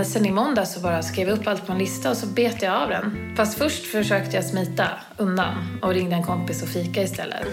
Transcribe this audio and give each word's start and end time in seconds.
men 0.00 0.06
sen 0.06 0.26
i 0.26 0.30
måndag 0.30 0.66
så 0.66 0.80
bara 0.80 1.02
skrev 1.02 1.28
jag 1.28 1.38
upp 1.38 1.46
allt 1.46 1.66
på 1.66 1.72
en 1.72 1.78
lista 1.78 2.10
och 2.10 2.16
så 2.16 2.26
bet 2.26 2.62
jag 2.62 2.74
av 2.74 2.88
den. 2.88 3.34
Fast 3.36 3.58
först 3.58 3.86
försökte 3.86 4.36
jag 4.36 4.44
smita 4.44 4.88
undan 5.16 5.78
och 5.82 5.90
ringde 5.90 6.16
en 6.16 6.22
kompis 6.22 6.62
och 6.62 6.68
fika 6.68 7.02
istället. 7.02 7.46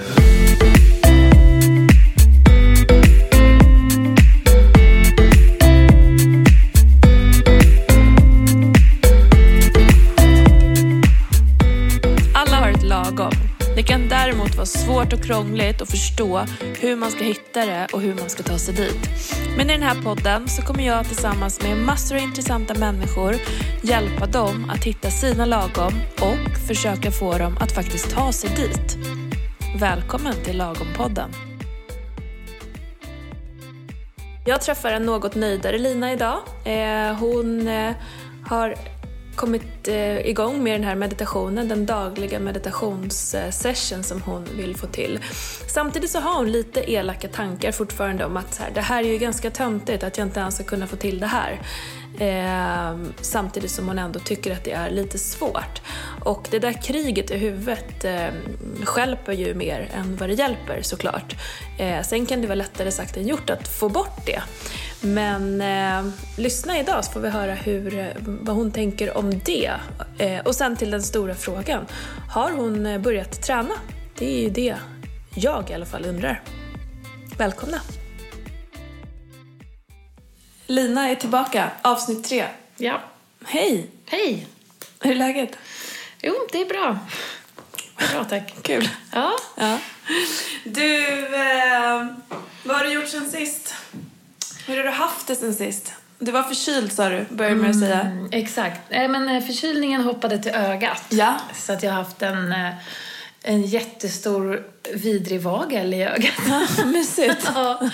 Svårt 15.07 15.19
och 15.19 15.25
krångligt 15.25 15.81
att 15.81 15.91
förstå 15.91 16.45
hur 16.79 16.95
man 16.95 17.11
ska 17.11 17.23
hitta 17.23 17.65
det 17.65 17.87
och 17.93 18.01
hur 18.01 18.15
man 18.15 18.29
ska 18.29 18.43
ta 18.43 18.57
sig 18.57 18.73
dit. 18.73 19.09
Men 19.57 19.69
i 19.69 19.73
den 19.73 19.83
här 19.83 20.03
podden 20.03 20.47
så 20.47 20.61
kommer 20.61 20.87
jag 20.87 21.05
tillsammans 21.05 21.61
med 21.61 21.77
massor 21.77 22.15
av 22.15 22.21
intressanta 22.21 22.73
människor 22.73 23.35
hjälpa 23.83 24.25
dem 24.25 24.69
att 24.69 24.83
hitta 24.83 25.09
sina 25.09 25.45
lagom 25.45 25.93
och 26.21 26.67
försöka 26.67 27.11
få 27.11 27.37
dem 27.37 27.57
att 27.59 27.71
faktiskt 27.71 28.09
ta 28.11 28.31
sig 28.31 28.49
dit. 28.55 28.97
Välkommen 29.79 30.33
till 30.43 30.57
Lagompodden! 30.57 31.31
Jag 34.45 34.61
träffar 34.61 34.91
en 34.91 35.03
något 35.03 35.35
nöjdare 35.35 35.77
Lina 35.77 36.13
idag. 36.13 36.39
Eh, 36.65 37.13
hon 37.19 37.67
eh, 37.67 37.93
har 38.47 38.75
kommit 39.37 39.87
eh, 39.87 40.27
igång 40.27 40.63
med 40.63 40.73
den 40.73 40.83
här 40.83 40.95
meditationen, 40.95 41.67
den 41.67 41.85
dagliga 41.85 42.39
meditationssession 42.39 44.03
som 44.03 44.21
hon 44.21 44.45
vill 44.57 44.75
få 44.75 44.87
till. 44.87 45.19
Samtidigt 45.73 46.09
så 46.09 46.19
har 46.19 46.35
hon 46.35 46.51
lite 46.51 46.91
elaka 46.91 47.27
tankar 47.27 47.71
fortfarande 47.71 48.25
om 48.25 48.37
att 48.37 48.53
så 48.53 48.63
här, 48.63 48.71
det 48.73 48.81
här 48.81 49.03
är 49.03 49.07
ju 49.07 49.17
ganska 49.17 49.51
töntigt 49.51 50.03
att 50.03 50.17
jag 50.17 50.27
inte 50.27 50.39
ens 50.39 50.55
ska 50.55 50.63
kunna 50.63 50.87
få 50.87 50.95
till 50.95 51.19
det 51.19 51.27
här. 51.27 51.61
Eh, 52.19 52.97
samtidigt 53.21 53.71
som 53.71 53.87
hon 53.87 53.99
ändå 53.99 54.19
tycker 54.19 54.51
att 54.51 54.63
det 54.63 54.71
är 54.71 54.89
lite 54.89 55.17
svårt. 55.17 55.81
Och 56.23 56.47
det 56.51 56.59
där 56.59 56.73
kriget 56.83 57.31
i 57.31 57.37
huvudet 57.37 58.05
eh, 58.05 58.27
skälper 58.83 59.33
ju 59.33 59.53
mer 59.53 59.89
än 59.93 60.15
vad 60.15 60.29
det 60.29 60.33
hjälper 60.33 60.81
såklart. 60.81 61.35
Eh, 61.79 62.01
sen 62.01 62.25
kan 62.25 62.41
det 62.41 62.47
vara 62.47 62.55
lättare 62.55 62.91
sagt 62.91 63.17
än 63.17 63.27
gjort 63.27 63.49
att 63.49 63.67
få 63.67 63.89
bort 63.89 64.25
det. 64.25 64.41
Men 65.01 65.61
eh, 65.61 66.13
lyssna 66.37 66.79
idag 66.79 67.05
så 67.05 67.11
får 67.11 67.19
vi 67.19 67.29
höra 67.29 67.53
hur, 67.53 68.13
vad 68.19 68.55
hon 68.55 68.71
tänker 68.71 69.17
om 69.17 69.39
det. 69.45 69.71
Eh, 70.17 70.39
och 70.39 70.55
sen 70.55 70.75
till 70.75 70.91
den 70.91 71.03
stora 71.03 71.35
frågan. 71.35 71.85
Har 72.29 72.51
hon 72.51 72.85
eh, 72.85 72.99
börjat 73.01 73.41
träna? 73.41 73.73
Det 74.15 74.37
är 74.37 74.41
ju 74.41 74.49
det 74.49 74.75
jag 75.35 75.69
i 75.69 75.73
alla 75.73 75.85
fall 75.85 76.05
undrar. 76.05 76.41
Välkomna! 77.37 77.81
Lina 80.67 81.09
är 81.09 81.15
tillbaka, 81.15 81.71
avsnitt 81.81 82.23
tre. 82.23 82.45
Ja. 82.77 83.01
Hej! 83.45 83.89
Hej! 84.05 84.47
Hur 85.01 85.11
är 85.11 85.15
läget? 85.15 85.57
Jo, 86.21 86.33
det 86.51 86.61
är 86.61 86.65
bra. 86.65 86.99
Bra, 88.13 88.23
tack. 88.23 88.53
Kul. 88.61 88.89
Ja. 89.13 89.33
Ja. 89.57 89.79
Du, 90.63 91.07
eh, 91.35 92.05
vad 92.63 92.77
har 92.77 92.83
du 92.83 92.93
gjort 92.93 93.07
sen 93.07 93.29
sist? 93.29 93.75
Hur 94.67 94.77
har 94.77 94.83
du 94.83 94.89
haft 94.89 95.27
det 95.27 95.35
sen 95.35 95.53
sist? 95.53 95.93
Du 96.19 96.31
var 96.31 96.43
förkyld 96.43 96.91
sa 96.91 97.09
du, 97.09 97.25
började 97.29 97.55
med 97.55 97.69
att 97.69 97.79
säga. 97.79 98.01
Mm, 98.01 98.29
exakt. 98.31 98.81
Nej, 98.89 99.07
men 99.07 99.29
eh, 99.29 99.43
förkylningen 99.43 100.01
hoppade 100.01 100.39
till 100.39 100.51
ögat. 100.51 101.03
Ja. 101.09 101.37
Så 101.55 101.73
att 101.73 101.83
jag 101.83 101.91
har 101.91 101.97
haft 102.03 102.21
en, 102.21 102.51
eh, 102.51 102.73
en 103.41 103.61
jättestor 103.61 104.63
vidrig 104.93 105.41
vagel 105.41 105.93
i 105.93 106.03
ögat. 106.03 106.33
Mysigt. 106.85 107.49
ja. 107.55 107.89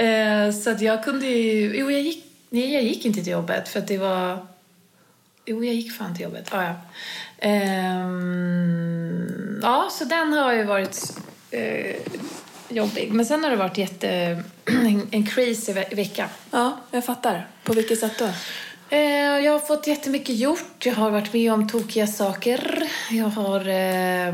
Eh, 0.00 0.50
Så 0.52 0.70
att 0.70 0.80
jag 0.80 1.04
kunde 1.04 1.26
ju... 1.26 1.76
Jo, 1.76 1.90
jag 1.90 2.00
gick, 2.00 2.24
nej, 2.50 2.74
jag 2.74 2.82
gick 2.82 3.04
inte 3.04 3.22
till 3.22 3.32
jobbet 3.32 3.68
för 3.68 3.78
att 3.78 3.88
det 3.88 3.98
var... 3.98 4.46
Jo, 5.46 5.64
jag 5.64 5.74
gick 5.74 5.96
fan 5.96 6.14
till 6.14 6.24
jobbet. 6.24 6.48
Ja, 6.52 6.62
ja. 6.62 6.74
Ehm, 7.38 9.60
ja, 9.62 9.88
så 9.92 10.04
den 10.04 10.32
har 10.32 10.52
ju 10.52 10.64
varit 10.64 11.12
eh, 11.50 11.96
jobbig. 12.76 13.12
Men 13.12 13.26
sen 13.26 13.42
har 13.44 13.50
det 13.50 13.56
varit 13.56 13.78
jätte... 13.78 14.08
en, 14.66 15.08
en 15.10 15.26
crazy 15.26 15.72
ve- 15.72 15.88
vecka. 15.94 16.28
Ja, 16.50 16.78
jag 16.90 17.04
fattar. 17.04 17.46
På 17.64 17.72
vilket 17.72 17.98
sätt 18.00 18.18
då? 18.18 18.28
Eh, 18.96 19.00
jag 19.44 19.52
har 19.52 19.58
fått 19.58 19.86
jättemycket 19.86 20.36
gjort. 20.36 20.86
Jag 20.86 20.94
har 20.94 21.10
varit 21.10 21.32
med 21.32 21.52
om 21.52 21.68
tokiga 21.68 22.06
saker. 22.06 22.82
Jag 23.10 23.26
har 23.26 23.60
eh, 23.68 24.32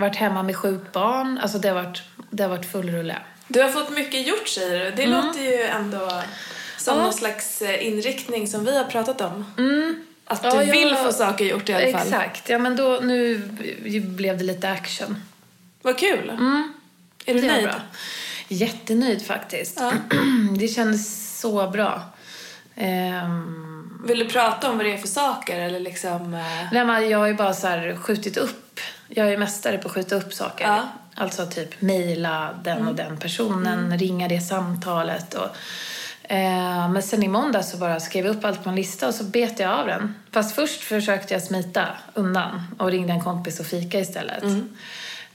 varit 0.00 0.16
hemma 0.16 0.42
med 0.42 0.56
sjukt 0.56 0.92
barn. 0.92 1.38
Alltså 1.42 1.58
det 1.58 1.68
har 1.68 1.74
varit, 1.82 2.02
det 2.30 2.42
har 2.42 2.50
varit 2.50 2.72
full 2.72 2.90
rulle. 2.90 3.16
Du 3.48 3.62
har 3.62 3.68
fått 3.68 3.90
mycket 3.90 4.26
gjort 4.26 4.48
säger 4.48 4.84
du. 4.84 4.90
Det 4.90 5.06
låter 5.06 5.40
ju 5.42 5.62
ändå 5.62 6.22
som 6.78 6.96
Ja. 6.98 7.02
någon 7.04 7.12
slags 7.12 7.62
eh, 7.62 7.86
inriktning 7.86 8.46
som 8.48 8.64
vi 8.64 8.76
har 8.78 8.84
pratat 8.84 9.20
om. 9.20 9.44
Att 10.24 10.42
du 10.42 10.48
Ja, 10.48 10.62
jag- 10.62 10.72
vill 10.72 10.94
få 10.96 11.12
saker 11.12 11.44
gjort 11.44 11.68
i 11.68 11.72
alla 11.72 11.98
fall. 11.98 12.06
Exakt. 12.06 12.48
Ja, 12.48 12.58
men 12.58 12.76
då, 12.76 12.98
nu 13.02 13.38
blev 14.00 14.38
det 14.38 14.44
lite 14.44 14.70
action. 14.70 15.22
Vad 15.82 15.98
kul. 15.98 16.32
Är 17.26 17.34
du 17.34 17.40
Det 17.40 17.46
nöjd? 17.46 17.64
bra. 17.64 17.74
Jättenöjd 18.48 19.26
faktiskt. 19.26 19.76
Ja. 19.80 19.92
Det 20.58 20.68
kändes 20.68 21.38
så 21.40 21.70
bra. 21.70 22.02
Ehm, 22.74 24.02
Vill 24.06 24.18
du 24.18 24.24
prata 24.28 24.70
om 24.70 24.76
vad 24.76 24.86
det 24.86 24.92
är 24.92 24.96
för 24.98 25.08
saker 25.08 25.60
eller 25.60 25.80
liksom... 25.80 26.34
eh, 26.34 26.40
nej, 26.72 26.84
men 26.84 27.10
jag 27.10 27.18
har 27.18 27.26
ju 27.26 27.34
bara 27.34 27.54
så 27.54 27.66
här 27.66 27.96
skjutit 27.96 28.36
upp. 28.36 28.80
Jag 29.08 29.32
är 29.32 29.36
mästare 29.38 29.78
på 29.78 29.88
att 29.88 29.94
skjuta 29.94 30.14
upp 30.16 30.32
saker. 30.34 30.64
Ja. 30.64 30.74
Mm. 30.74 30.86
Alltså 31.14 31.46
typ 31.46 31.80
mejla 31.80 32.50
den 32.64 32.88
och 32.88 32.94
den 32.94 33.16
personen, 33.16 33.98
ringa 33.98 34.28
det 34.28 34.40
samtalet. 34.40 35.34
Och, 35.34 35.48
eh, 36.32 36.88
men 36.90 37.02
sen 37.02 37.22
i 37.22 37.28
måndag 37.28 37.62
så 37.62 37.76
bara 37.76 38.00
skrev 38.00 38.26
jag 38.26 38.36
upp 38.36 38.44
allt 38.44 38.64
på 38.64 38.70
en 38.70 38.76
lista 38.76 39.08
och 39.08 39.14
så 39.14 39.24
bet 39.24 39.58
jag 39.58 39.70
av 39.70 39.86
den. 39.86 40.14
Fast 40.32 40.54
först 40.54 40.80
försökte 40.80 41.34
jag 41.34 41.42
smita 41.42 41.86
undan 42.14 42.62
och 42.78 42.90
ringde 42.90 43.12
en 43.12 43.20
kompis 43.24 43.60
och 43.60 43.66
fika 43.66 44.00
istället. 44.00 44.42
Mm. 44.42 44.68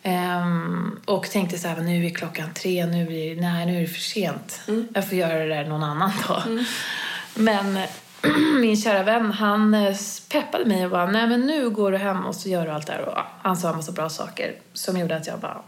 Ehm, 0.03 0.99
och 1.05 1.29
tänkte 1.29 1.57
så 1.57 1.67
här, 1.67 1.81
nu 1.81 2.05
är 2.05 2.09
klockan 2.09 2.53
tre, 2.53 2.85
nu 2.85 3.01
är, 3.01 3.35
nej, 3.35 3.65
nu 3.65 3.77
är 3.77 3.81
det 3.81 3.87
för 3.87 3.99
sent. 3.99 4.61
Mm. 4.67 4.87
Jag 4.93 5.07
får 5.09 5.17
göra 5.17 5.39
det 5.39 5.55
där 5.55 5.65
någon 5.65 5.83
annan 5.83 6.11
dag. 6.27 6.41
Men 7.35 7.79
min 8.61 8.77
kära 8.77 9.03
vän, 9.03 9.31
han 9.31 9.73
eh, 9.73 9.95
peppade 10.29 10.65
mig 10.65 10.85
och 10.85 10.91
bara, 10.91 11.05
nej 11.05 11.27
men 11.27 11.41
nu 11.41 11.69
går 11.69 11.91
du 11.91 11.97
hem 11.97 12.25
och 12.25 12.35
så 12.35 12.49
gör 12.49 12.65
du 12.65 12.71
allt 12.71 12.87
det 12.87 12.93
här. 12.93 13.01
Och 13.01 13.17
han 13.41 13.57
sa 13.57 13.69
en 13.69 13.75
massa 13.75 13.91
bra 13.91 14.09
saker 14.09 14.55
som 14.73 14.97
gjorde 14.99 15.15
att 15.15 15.27
jag 15.27 15.39
bara, 15.39 15.61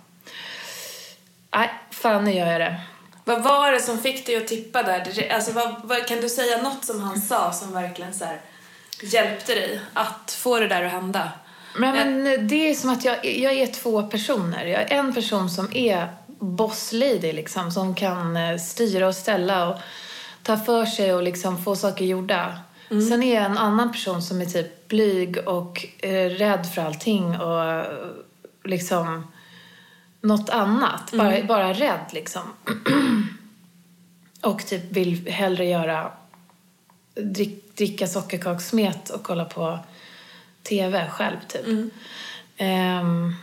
nej, 1.56 1.70
fan 1.92 2.24
nu 2.24 2.34
gör 2.34 2.52
jag 2.52 2.62
det. 2.62 2.82
Vad 3.26 3.44
var 3.44 3.72
det 3.72 3.82
som 3.82 3.98
fick 3.98 4.26
dig 4.26 4.36
att 4.36 4.48
tippa 4.48 4.84
där? 4.84 5.32
Alltså, 5.34 5.52
vad, 5.52 5.82
vad, 5.84 6.08
kan 6.08 6.22
du 6.22 6.30
säga 6.30 6.62
något 6.62 6.86
som 6.86 7.02
han 7.02 7.22
sa 7.22 7.52
som 7.52 7.74
verkligen 7.74 8.14
så 8.14 8.26
här, 8.26 8.42
hjälpte 9.02 9.56
dig 9.56 9.80
att 9.94 10.32
få 10.32 10.60
det 10.60 10.68
där 10.68 10.84
att 10.84 10.92
hända? 10.92 11.32
Men, 11.78 12.24
men 12.24 12.48
det 12.48 12.70
är 12.70 12.74
som 12.74 12.90
att 12.90 13.06
jag, 13.06 13.26
jag 13.26 13.54
är 13.54 13.68
två 13.68 14.04
personer. 14.04 14.66
Jag 14.66 14.82
är 14.82 14.98
en 14.98 15.14
person 15.14 15.50
som 15.50 15.76
är 15.76 16.08
boss 16.40 16.92
lady 16.94 17.32
liksom, 17.34 17.72
som 17.72 17.96
kan 17.96 18.38
eh, 18.38 18.58
styra 18.58 19.08
och 19.08 19.16
ställa 19.16 19.70
och 19.70 19.80
ta 20.44 20.58
för 20.58 20.86
sig 20.86 21.14
och 21.14 21.24
liksom 21.24 21.64
få 21.64 21.76
saker 21.76 22.06
gjorda. 22.06 22.60
Sen 22.90 23.24
är 23.24 23.36
jag 23.36 23.44
en 23.44 23.58
annan 23.58 23.92
person 23.92 24.22
som 24.22 24.42
är 24.42 24.46
typ 24.46 24.88
blyg 24.88 25.38
och 25.48 25.86
eh, 26.00 26.30
rädd 26.30 26.68
för 26.76 26.82
allting 26.82 27.40
och 27.40 27.64
eh, 27.64 27.86
liksom 28.64 29.28
något 30.22 30.50
annat. 30.50 31.12
Bara, 31.12 31.44
bara 31.44 31.74
rädd 31.74 32.06
liksom. 32.12 32.42
och 34.42 34.66
typ 34.66 34.92
vill 34.92 35.28
hellre 35.28 35.66
göra 35.66 36.12
drick, 37.16 37.76
dricka 37.78 38.08
sockerkakssmet 38.08 39.10
och 39.10 39.24
kolla 39.24 39.46
på 39.46 39.80
tv 40.64 41.10
själv 41.10 41.38
typ. 41.48 41.92
Ehm, 42.58 43.36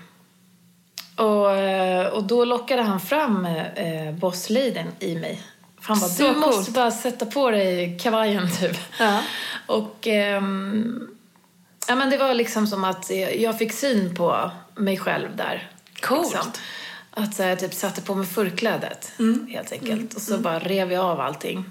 och, 1.16 1.56
eh, 1.56 2.06
och 2.06 2.24
då 2.24 2.44
lockade 2.44 2.82
han 2.82 3.00
fram 3.00 3.46
eh, 3.46 4.12
bossleadern 4.12 4.92
i 5.00 5.14
mig. 5.14 5.42
Han 5.82 6.00
bara, 6.00 6.10
du 6.10 6.24
coolt. 6.24 6.38
måste 6.38 6.70
bara 6.70 6.90
sätta 6.90 7.26
på 7.26 7.50
dig 7.50 7.98
kavajen 8.02 8.50
typ. 8.60 8.78
Ja. 8.98 9.22
Och 9.66 10.06
ehm, 10.06 11.08
ja, 11.88 11.94
men 11.94 12.10
det 12.10 12.16
var 12.18 12.34
liksom 12.34 12.66
som 12.66 12.84
att 12.84 13.10
jag 13.38 13.58
fick 13.58 13.72
syn 13.72 14.14
på 14.14 14.50
mig 14.74 14.96
själv 14.98 15.36
där. 15.36 15.70
Coolt. 16.00 16.32
Liksom. 16.32 16.50
Att 17.10 17.34
så 17.34 17.42
jag 17.42 17.58
typ 17.58 17.74
satte 17.74 18.02
på 18.02 18.14
mig 18.14 18.26
förklädet 18.26 19.12
helt 19.48 19.72
enkelt. 19.72 20.14
Och 20.14 20.22
så 20.22 20.38
bara 20.38 20.58
rev 20.58 20.92
jag 20.92 21.04
av 21.04 21.20
allting. 21.20 21.64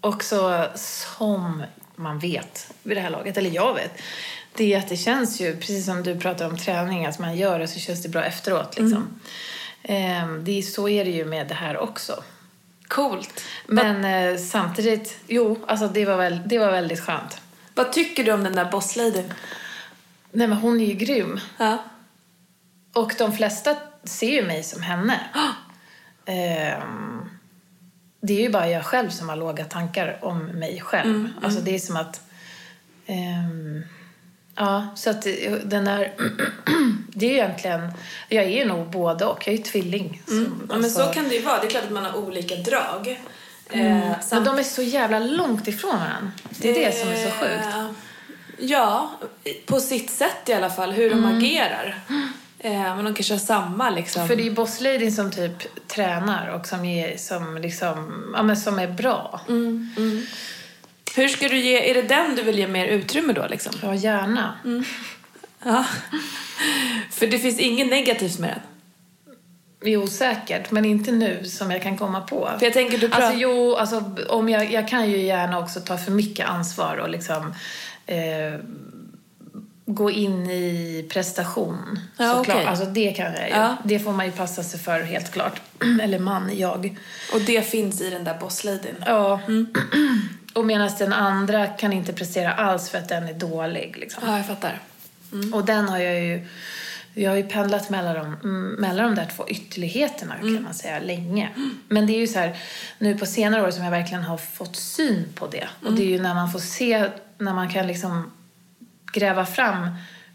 Och 0.00 0.24
så 0.24 0.66
som 0.74 1.62
man 1.96 2.18
vet 2.18 2.70
vid 2.82 2.96
det 2.96 3.00
här 3.00 3.10
laget, 3.10 3.36
eller 3.36 3.50
jag 3.50 3.74
vet, 3.74 3.92
det 4.56 4.74
är 4.74 4.78
att 4.78 4.88
det 4.88 4.96
känns 4.96 5.40
ju, 5.40 5.56
precis 5.56 5.86
som 5.86 6.02
du 6.02 6.18
pratar 6.20 6.46
om 6.46 6.56
träning, 6.58 7.06
att 7.06 7.18
man 7.18 7.36
gör 7.36 7.58
det 7.58 7.68
så 7.68 7.78
känns 7.78 8.02
det 8.02 8.08
bra 8.08 8.24
efteråt. 8.24 8.78
Liksom. 8.78 9.20
Ehm, 9.82 10.44
det 10.44 10.58
är, 10.58 10.62
så 10.62 10.88
är 10.88 11.04
det 11.04 11.10
ju 11.10 11.24
med 11.24 11.48
det 11.48 11.54
här 11.54 11.78
också. 11.78 12.22
Coolt. 12.88 13.42
Men 13.66 14.04
eh, 14.04 14.38
samtidigt, 14.40 15.18
jo, 15.26 15.58
alltså 15.66 15.88
det 15.88 16.04
var, 16.04 16.16
väl, 16.16 16.40
det 16.46 16.58
var 16.58 16.70
väldigt 16.72 17.00
skönt. 17.00 17.40
Vad 17.74 17.92
tycker 17.92 18.24
du 18.24 18.32
om 18.32 18.44
den 18.44 18.54
där 18.56 18.70
bossladyn? 18.70 19.32
Nej 20.32 20.46
men 20.46 20.58
hon 20.58 20.80
är 20.80 20.84
ju 20.86 20.92
grym. 20.94 21.40
Ja. 21.58 21.84
Och 22.94 23.12
de 23.18 23.32
flesta 23.32 23.76
ser 24.04 24.30
ju 24.32 24.46
mig 24.46 24.62
som 24.62 24.82
henne. 24.82 25.20
Ehm, 26.28 27.28
det 28.20 28.32
är 28.32 28.40
ju 28.42 28.50
bara 28.50 28.68
jag 28.68 28.84
själv 28.84 29.10
som 29.10 29.28
har 29.28 29.36
låga 29.36 29.64
tankar 29.64 30.18
om 30.22 30.38
mig 30.46 30.80
själv. 30.80 31.10
Mm, 31.10 31.32
Alltså 31.42 31.60
det 31.60 31.74
är 31.74 31.78
som 31.78 31.96
att... 31.96 32.20
ehm, 33.06 33.82
ja, 34.56 34.86
så 34.96 35.10
att 35.10 35.22
det- 35.22 35.70
den 35.70 35.84
där... 35.84 36.12
det 37.08 37.26
är 37.26 37.30
ju 37.30 37.36
egentligen... 37.36 37.92
Jag 38.28 38.44
är 38.44 38.64
nog 38.66 38.90
både 38.90 39.24
och. 39.24 39.38
Jag 39.46 39.52
är 39.54 39.58
ju 39.58 39.64
tvilling. 39.64 40.22
som- 40.26 40.36
Mm. 40.38 40.52
Ja, 40.68 40.74
men 40.76 40.84
alltså- 40.84 41.06
så 41.06 41.12
kan 41.12 41.28
det 41.28 41.34
ju 41.34 41.42
vara. 41.42 41.60
Det 41.60 41.66
är 41.66 41.70
klart 41.70 41.84
att 41.84 41.90
man 41.90 42.04
har 42.04 42.16
olika 42.16 42.54
drag. 42.56 43.20
Mm. 43.70 44.02
Eh, 44.02 44.16
Men 44.30 44.44
de 44.44 44.58
är 44.58 44.62
så 44.62 44.82
jävla 44.82 45.18
långt 45.18 45.68
ifrån 45.68 45.90
varandra. 45.98 46.30
Det 46.50 46.70
är 46.70 46.86
det 46.86 46.96
som 46.96 47.08
är 47.08 47.16
så 47.24 47.30
sjukt. 47.30 47.74
Eh, 47.76 47.86
Ja, 48.58 49.10
på 49.66 49.80
sitt 49.80 50.10
sätt 50.10 50.48
i 50.48 50.52
alla 50.52 50.70
fall. 50.70 50.92
Hur 50.92 51.10
de 51.10 51.18
Mm. 51.24 51.36
agerar. 51.38 52.00
Eh, 52.58 52.72
men 52.96 53.04
de 53.04 53.14
kanske 53.14 53.34
har 53.34 53.38
samma 53.38 53.90
liksom. 53.90 54.28
För 54.28 54.36
det 54.36 54.42
är 54.42 54.44
ju 54.44 54.50
Boss 54.50 54.80
Lady 54.80 55.10
som 55.10 55.30
typ 55.30 55.86
tränar 55.88 56.48
och 56.48 56.66
som, 56.66 56.84
ger, 56.84 57.16
som, 57.16 57.56
liksom, 57.56 58.24
ja, 58.36 58.42
men 58.42 58.56
som 58.56 58.78
är 58.78 58.88
bra. 58.88 59.40
Hur 61.16 61.28
ska 61.28 61.48
du 61.48 61.58
ge, 61.58 61.90
är 61.90 61.94
det 61.94 62.02
den 62.02 62.36
du 62.36 62.42
vill 62.42 62.58
ge 62.58 62.68
mer 62.68 62.86
utrymme 62.86 63.32
då 63.32 63.46
liksom? 63.46 63.72
Ja, 63.82 63.94
gärna. 63.94 64.54
Ja. 65.64 65.84
För 67.10 67.26
det 67.26 67.38
finns 67.38 67.58
inget 67.58 67.88
negativt 67.88 68.38
med 68.38 68.50
den. 68.50 68.60
Jo, 69.92 70.06
säkert. 70.06 70.70
Men 70.70 70.84
inte 70.84 71.12
nu 71.12 71.44
som 71.44 71.70
jag 71.70 71.82
kan 71.82 71.98
komma 71.98 72.20
på. 72.20 72.50
För 72.58 72.66
jag 72.66 72.72
tänker 72.72 72.98
du 72.98 73.08
pratar... 73.08 73.26
Alltså 73.26 73.40
jo, 73.40 73.74
alltså, 73.74 74.04
om 74.28 74.48
jag, 74.48 74.72
jag 74.72 74.88
kan 74.88 75.10
ju 75.10 75.16
gärna 75.18 75.58
också 75.58 75.80
ta 75.80 75.98
för 75.98 76.12
mycket 76.12 76.48
ansvar 76.48 76.96
och 76.96 77.08
liksom 77.08 77.54
eh, 78.06 78.60
gå 79.86 80.10
in 80.10 80.50
i 80.50 81.06
prestation. 81.12 81.98
Ja, 82.16 82.34
såklart. 82.34 82.56
okej. 82.56 82.66
Alltså 82.66 82.84
det 82.84 83.12
kan 83.12 83.32
jag 83.32 83.48
ju. 83.48 83.54
Ja. 83.54 83.76
Det 83.84 83.98
får 83.98 84.12
man 84.12 84.26
ju 84.26 84.32
passa 84.32 84.62
sig 84.62 84.80
för 84.80 85.00
helt 85.00 85.32
klart. 85.32 85.60
Eller 86.02 86.18
man, 86.18 86.58
jag. 86.58 86.98
Och 87.32 87.40
det 87.40 87.70
finns 87.70 88.00
i 88.00 88.10
den 88.10 88.24
där 88.24 88.38
bossladyn. 88.40 88.94
Ja. 89.06 89.40
Och 90.56 90.64
medan 90.64 90.90
den 90.98 91.12
andra 91.12 91.66
kan 91.66 91.92
inte 91.92 92.12
prestera 92.12 92.52
alls 92.52 92.90
för 92.90 92.98
att 92.98 93.08
den 93.08 93.28
är 93.28 93.34
dålig. 93.34 93.96
Liksom. 93.96 94.22
Ja, 94.26 94.36
jag 94.36 94.46
fattar. 94.46 94.80
Och 95.52 95.64
den 95.64 95.88
har 95.88 95.98
jag 95.98 96.20
ju... 96.20 96.46
Jag 97.18 97.30
har 97.30 97.36
ju 97.36 97.42
pendlat 97.42 97.90
mellan 97.90 98.14
de, 98.14 98.26
mm, 98.26 98.72
mellan 98.72 99.06
de 99.06 99.14
där 99.14 99.30
två 99.36 99.48
ytterligheterna 99.48 100.34
kan 100.34 100.62
man 100.62 100.74
säga 100.74 101.00
länge. 101.00 101.50
Men 101.88 102.06
det 102.06 102.12
är 102.12 102.20
ju 102.20 102.26
så 102.26 102.38
här, 102.38 102.56
nu 102.98 103.18
på 103.18 103.26
senare 103.26 103.66
år 103.66 103.70
som 103.70 103.84
jag 103.84 103.90
verkligen 103.90 104.22
har 104.22 104.36
fått 104.36 104.76
syn 104.76 105.28
på 105.34 105.46
det. 105.46 105.68
Och 105.84 105.92
det 105.92 106.02
är 106.02 106.06
ju 106.06 106.22
när 106.22 106.34
man 106.34 106.52
får 106.52 106.58
se, 106.58 107.10
när 107.38 107.54
man 107.54 107.68
kan 107.68 107.86
liksom 107.86 108.32
gräva 109.12 109.46
fram 109.46 109.88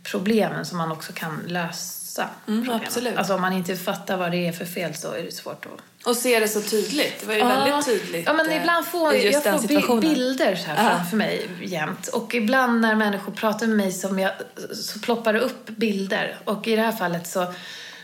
problemen 0.04 0.66
som 0.66 0.78
man 0.78 0.92
också 0.92 1.14
kan 1.14 1.40
lösa 1.48 2.01
problemen. 2.46 2.82
absolut. 2.86 3.18
Alltså 3.18 3.34
om 3.34 3.42
man 3.42 3.54
inte 3.54 3.76
fattar 3.76 4.18
vad 4.18 4.32
det 4.32 4.48
är 4.48 4.52
för 4.52 4.66
fel 4.66 4.96
så 4.96 5.14
är 5.14 5.24
det 5.24 5.32
svårt 5.32 5.66
att 5.66 6.06
Och 6.08 6.16
se 6.16 6.40
det 6.40 6.48
så 6.48 6.62
tydligt. 6.62 7.20
Det 7.20 7.26
var 7.26 7.34
ju 7.34 7.44
väldigt 7.44 7.86
tydligt. 7.86 8.26
Ja, 8.26 8.34
men 8.34 8.50
eh, 8.50 8.58
ibland 8.58 8.86
får 8.86 9.14
jag 9.16 9.44
får 9.44 10.02
bilder 10.02 10.56
så 10.56 10.66
här 10.66 10.90
framför 10.90 11.18
mig 11.18 11.50
jämt. 11.62 12.08
Och 12.08 12.36
ibland 12.36 12.82
när 12.82 12.96
människor 12.96 13.32
pratar 13.32 13.68
med 13.68 13.78
mig 13.78 13.92
som 13.92 14.20
jag, 14.20 14.32
så 14.74 15.00
ploppar 15.00 15.34
det 15.34 15.40
upp 15.40 15.66
bilder. 15.66 16.38
Och 16.46 16.68
i 16.68 16.76
det 16.76 16.82
här 16.82 16.92
fallet 16.92 17.28
så, 17.28 17.54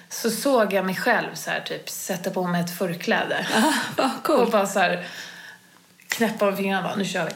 så 0.10 0.30
såg 0.30 0.74
jag 0.74 0.86
mig 0.86 0.96
själv 0.96 1.36
så 1.36 1.50
här, 1.50 1.60
typ 1.60 1.90
sätta 1.90 2.30
på 2.30 2.48
mig 2.48 2.62
ett 2.64 2.78
förkläde. 2.78 3.48
Vad 3.98 4.06
Och 4.18 4.24
coolt. 4.24 4.52
bara 4.52 4.68
så 4.68 4.80
här 4.80 5.08
knäppa 6.08 6.46
med 6.46 6.58
fingrarna 6.58 6.78
och 6.80 6.90
bara, 6.90 6.96
nu 6.96 7.06
kör 7.06 7.26
vi. 7.26 7.32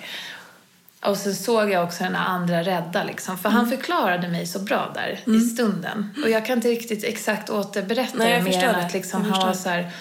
Och 1.06 1.18
så 1.18 1.34
såg 1.34 1.70
jag 1.70 1.84
också 1.84 2.04
den 2.04 2.16
andra 2.16 2.64
rädda 2.64 3.04
liksom. 3.04 3.38
För 3.38 3.50
Mm. 3.50 3.58
han 3.60 3.70
förklarade 3.70 4.28
mig 4.28 4.48
så 4.48 4.60
bra 4.60 4.92
där 4.96 5.20
i 5.36 5.40
stunden. 5.40 6.10
Och 6.24 6.30
jag 6.30 6.46
kan 6.46 6.56
inte 6.56 6.68
riktigt 6.68 7.04
exakt 7.04 7.50
återberätta 7.50 8.18
Nej, 8.18 8.32
jag 8.32 8.44
mer 8.44 8.52
förstår 8.52 8.68
än 8.68 8.80
det. 8.80 8.86
att 8.86 8.94
liksom 8.94 9.22
han 9.32 9.48
var 9.48 9.54
så 9.54 9.70
här. 9.70 9.92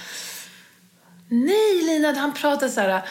Nej 1.29 1.83
Lina, 1.83 2.13
han 2.21 2.33
pratade 2.35 2.73
så 2.73 2.81
här. 2.81 3.03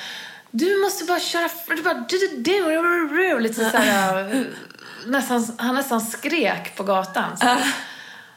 Du 0.51 0.81
måste 0.81 1.03
bara 1.05 1.19
köra... 1.19 1.49
Du 1.67 1.81
bara, 1.83 1.93
du, 2.09 2.17
du, 2.17 2.27
du, 2.37 3.09
du, 3.09 3.39
lite 3.39 3.69
så 3.69 3.77
här... 3.77 4.45
nästan, 5.05 5.47
han 5.57 5.75
nästan 5.75 6.01
skrek 6.01 6.75
på 6.75 6.83
gatan. 6.83 7.37
Så. 7.37 7.45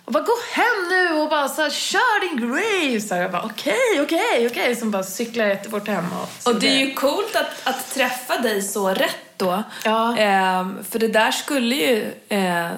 Och 0.04 0.12
bara 0.12 0.22
gå 0.22 0.32
hem 0.52 0.88
nu 0.90 1.20
och 1.20 1.28
bara 1.30 1.48
så 1.48 1.62
här, 1.62 1.70
kör 1.70 2.20
din 2.20 2.50
grej. 2.50 3.00
Så 3.00 3.14
här, 3.14 3.22
jag 3.22 3.30
bara 3.32 3.42
okej, 3.42 4.00
okej, 4.02 4.46
okej. 4.50 4.76
Så 4.76 4.86
bara 4.86 5.02
cyklar 5.02 5.44
jättefort 5.46 5.88
hem. 5.88 6.04
Och, 6.12 6.50
Och 6.52 6.60
det 6.60 6.68
är 6.68 6.86
ju 6.86 6.94
coolt 6.94 7.36
att, 7.36 7.68
att 7.68 7.94
träffa 7.94 8.38
dig 8.38 8.62
så 8.62 8.88
rätt 8.88 9.16
då. 9.36 9.62
Ja. 9.84 10.16
Ehm, 10.18 10.78
för 10.90 10.98
det 10.98 11.08
där 11.08 11.30
skulle 11.30 11.74
ju, 11.74 12.12
eh, 12.28 12.70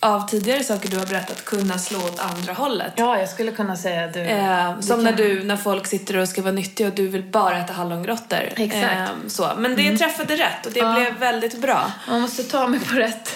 av 0.00 0.28
tidigare 0.28 0.64
saker 0.64 0.88
du 0.88 0.98
har 0.98 1.06
berättat, 1.06 1.44
kunna 1.44 1.78
slå 1.78 1.98
åt 1.98 2.20
andra 2.20 2.52
hållet. 2.52 2.92
Ja, 2.96 3.18
jag 3.18 3.28
skulle 3.28 3.52
kunna 3.52 3.76
säga 3.76 4.06
du... 4.06 4.20
Eh, 4.20 4.76
du 4.76 4.82
som 4.82 4.96
kan- 4.96 5.04
när 5.04 5.12
du, 5.12 5.42
när 5.44 5.56
folk 5.56 5.86
sitter 5.86 6.16
och 6.16 6.28
ska 6.28 6.42
vara 6.42 6.52
nyttiga 6.52 6.86
och 6.86 6.94
du 6.94 7.08
vill 7.08 7.22
bara 7.22 7.58
äta 7.58 7.72
hallongrottor. 7.72 8.38
Exakt. 8.56 8.84
Eh, 8.84 9.06
så. 9.28 9.50
Men 9.58 9.76
det 9.76 9.98
träffade 9.98 10.36
rätt 10.36 10.66
och 10.66 10.72
det 10.72 10.80
Ja. 10.80 10.94
blev 10.94 11.14
väldigt 11.18 11.58
bra. 11.60 11.92
Man 12.08 12.20
måste 12.20 12.42
ta 12.42 12.66
mig 12.68 12.80
på 12.80 12.94
rätt, 12.96 13.30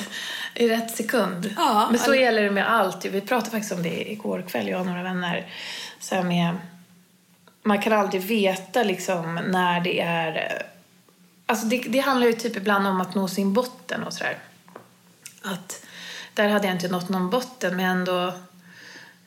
i 0.58 0.68
rätt 0.68 0.90
sekund. 0.96 1.54
Ja, 1.56 1.88
Men 1.90 1.98
så 2.00 2.14
gäller 2.14 2.42
det 2.42 2.50
med 2.50 2.70
allt. 2.72 3.04
Vi 3.04 3.20
pratade 3.20 3.50
faktiskt 3.50 3.72
om 3.72 3.82
det 3.82 4.10
igår 4.12 4.44
kväll, 4.48 4.68
jag 4.68 4.80
och 4.80 4.86
några 4.86 5.02
vänner. 5.02 5.46
Så 6.00 6.22
med, 6.22 6.56
man 7.62 7.82
kan 7.82 7.92
aldrig 7.92 8.22
veta 8.22 8.82
liksom 8.82 9.34
när 9.34 9.80
det 9.80 10.00
är... 10.00 10.36
eh, 10.36 10.62
Alltså 11.46 11.66
det, 11.66 11.78
det 11.88 11.98
handlar 11.98 12.26
ju 12.26 12.32
typ 12.32 12.56
ibland 12.56 12.86
om 12.86 13.00
att 13.00 13.14
nå 13.14 13.28
sin 13.28 13.52
botten 13.52 14.02
och 14.04 14.12
sådär. 14.12 14.36
Att 15.42 15.84
där 16.34 16.48
hade 16.48 16.66
jag 16.66 16.74
inte 16.76 16.88
nått 16.88 17.08
någon 17.08 17.30
botten 17.30 17.76
men 17.76 17.86
ändå 17.86 18.26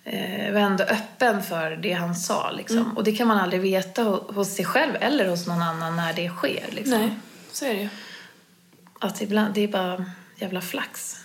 eh, 0.03 0.53
var 0.53 0.59
ändå 0.59 0.83
öppen 0.83 1.43
för 1.43 1.71
det 1.71 1.93
han 1.93 2.15
sa. 2.15 2.51
Liksom. 2.51 2.77
Mm. 2.77 2.97
Och 2.97 3.03
det 3.03 3.11
kan 3.11 3.27
man 3.27 3.37
aldrig 3.37 3.61
veta 3.61 4.03
ho- 4.03 4.33
hos 4.33 4.55
sig 4.55 4.65
själv 4.65 4.95
eller 4.99 5.27
hos 5.29 5.47
någon 5.47 5.61
annan 5.61 5.95
när 5.95 6.13
det 6.13 6.29
sker. 6.29 6.65
Liksom. 6.69 6.99
Nej, 6.99 7.11
så 7.51 7.65
är 7.65 7.73
det 7.73 7.81
ju. 7.81 7.89
Att 8.99 9.21
ibland, 9.21 9.53
det 9.53 9.61
är 9.61 9.67
bara 9.67 10.05
jävla 10.35 10.61
flax. 10.61 11.17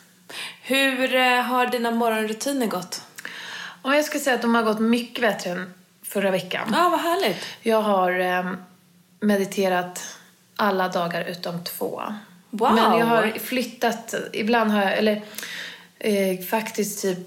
Hur 0.62 1.14
eh, 1.14 1.42
har 1.42 1.66
dina 1.66 1.90
morgonrutiner 1.90 2.66
gått? 2.66 3.02
Om 3.82 3.94
jag 3.94 4.04
ska 4.04 4.18
säga 4.18 4.36
att 4.36 4.42
de 4.42 4.54
har 4.54 4.62
gått 4.62 4.80
mycket 4.80 5.20
bättre 5.20 5.50
än 5.50 5.74
förra 6.02 6.30
veckan. 6.30 6.68
Ja, 6.72 6.88
vad 6.88 7.00
härligt. 7.00 7.44
Jag 7.62 7.82
har 7.82 8.20
eh, 8.20 8.52
mediterat 9.20 10.18
alla 10.56 10.88
dagar 10.88 11.24
utom 11.24 11.64
två. 11.64 12.02
Wow. 12.50 12.74
Men 12.74 12.98
jag 12.98 13.06
har 13.06 13.38
flyttat, 13.38 14.14
ibland 14.32 14.70
har 14.70 14.82
jag, 14.82 14.92
eller 14.98 15.22
eh, 15.98 16.38
faktiskt 16.50 17.02
typ 17.02 17.18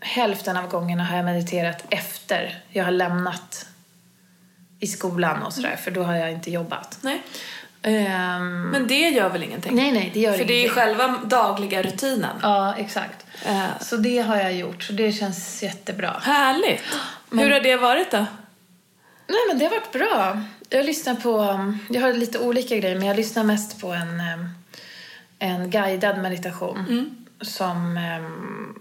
hälften 0.00 0.56
av 0.56 0.68
gångerna 0.68 1.04
har 1.04 1.16
jag 1.16 1.24
mediterat 1.24 1.84
efter 1.90 2.62
jag 2.70 2.84
har 2.84 2.90
lämnat 2.90 3.66
i 4.80 4.86
skolan 4.86 5.42
och 5.42 5.52
sådär, 5.52 5.76
för 5.76 5.90
då 5.90 6.02
har 6.02 6.14
jag 6.14 6.32
inte 6.32 6.50
jobbat. 6.50 6.98
Nej. 7.02 7.22
Ehm, 7.88 8.70
Men 8.70 8.86
det 8.86 9.08
gör 9.08 9.28
väl 9.28 9.42
ingenting? 9.42 9.74
nej, 9.76 9.92
nej, 9.92 10.10
det 10.14 10.20
gör 10.20 10.32
För 10.32 10.44
det 10.44 10.52
är 10.54 10.58
ingenting. 10.60 10.74
själva 10.82 11.08
dagliga 11.24 11.82
rutinen. 11.82 12.36
Ja, 12.42 12.74
exakt. 12.78 13.26
Eh, 13.46 13.64
Så 13.80 13.96
det 13.96 14.18
har 14.18 14.36
jag 14.36 14.54
gjort, 14.54 14.82
så 14.82 14.92
det 14.92 15.12
känns 15.12 15.62
jättebra. 15.62 16.16
härligt. 16.22 16.82
Hur 17.30 17.50
har 17.50 17.60
det 17.60 17.76
varit 17.76 18.10
då? 18.10 18.26
Nej, 19.26 19.38
men 19.48 19.58
det 19.58 19.64
har 19.64 19.70
varit 19.70 19.92
bra. 19.92 20.42
Jag 20.68 20.84
lyssnar 20.86 21.14
på... 21.14 21.38
um, 21.38 21.78
Jag 21.90 22.00
har 22.00 22.12
lite 22.12 22.38
olika 22.38 22.76
grejer, 22.76 22.98
men 22.98 23.08
jag 23.08 23.16
lyssnar 23.16 23.44
mest 23.44 23.80
på 23.80 23.92
en, 23.92 24.20
um, 24.20 24.48
en 25.38 25.70
guidad 25.70 26.18
meditation 26.18 27.14
som 27.40 27.96
um, 27.96 28.78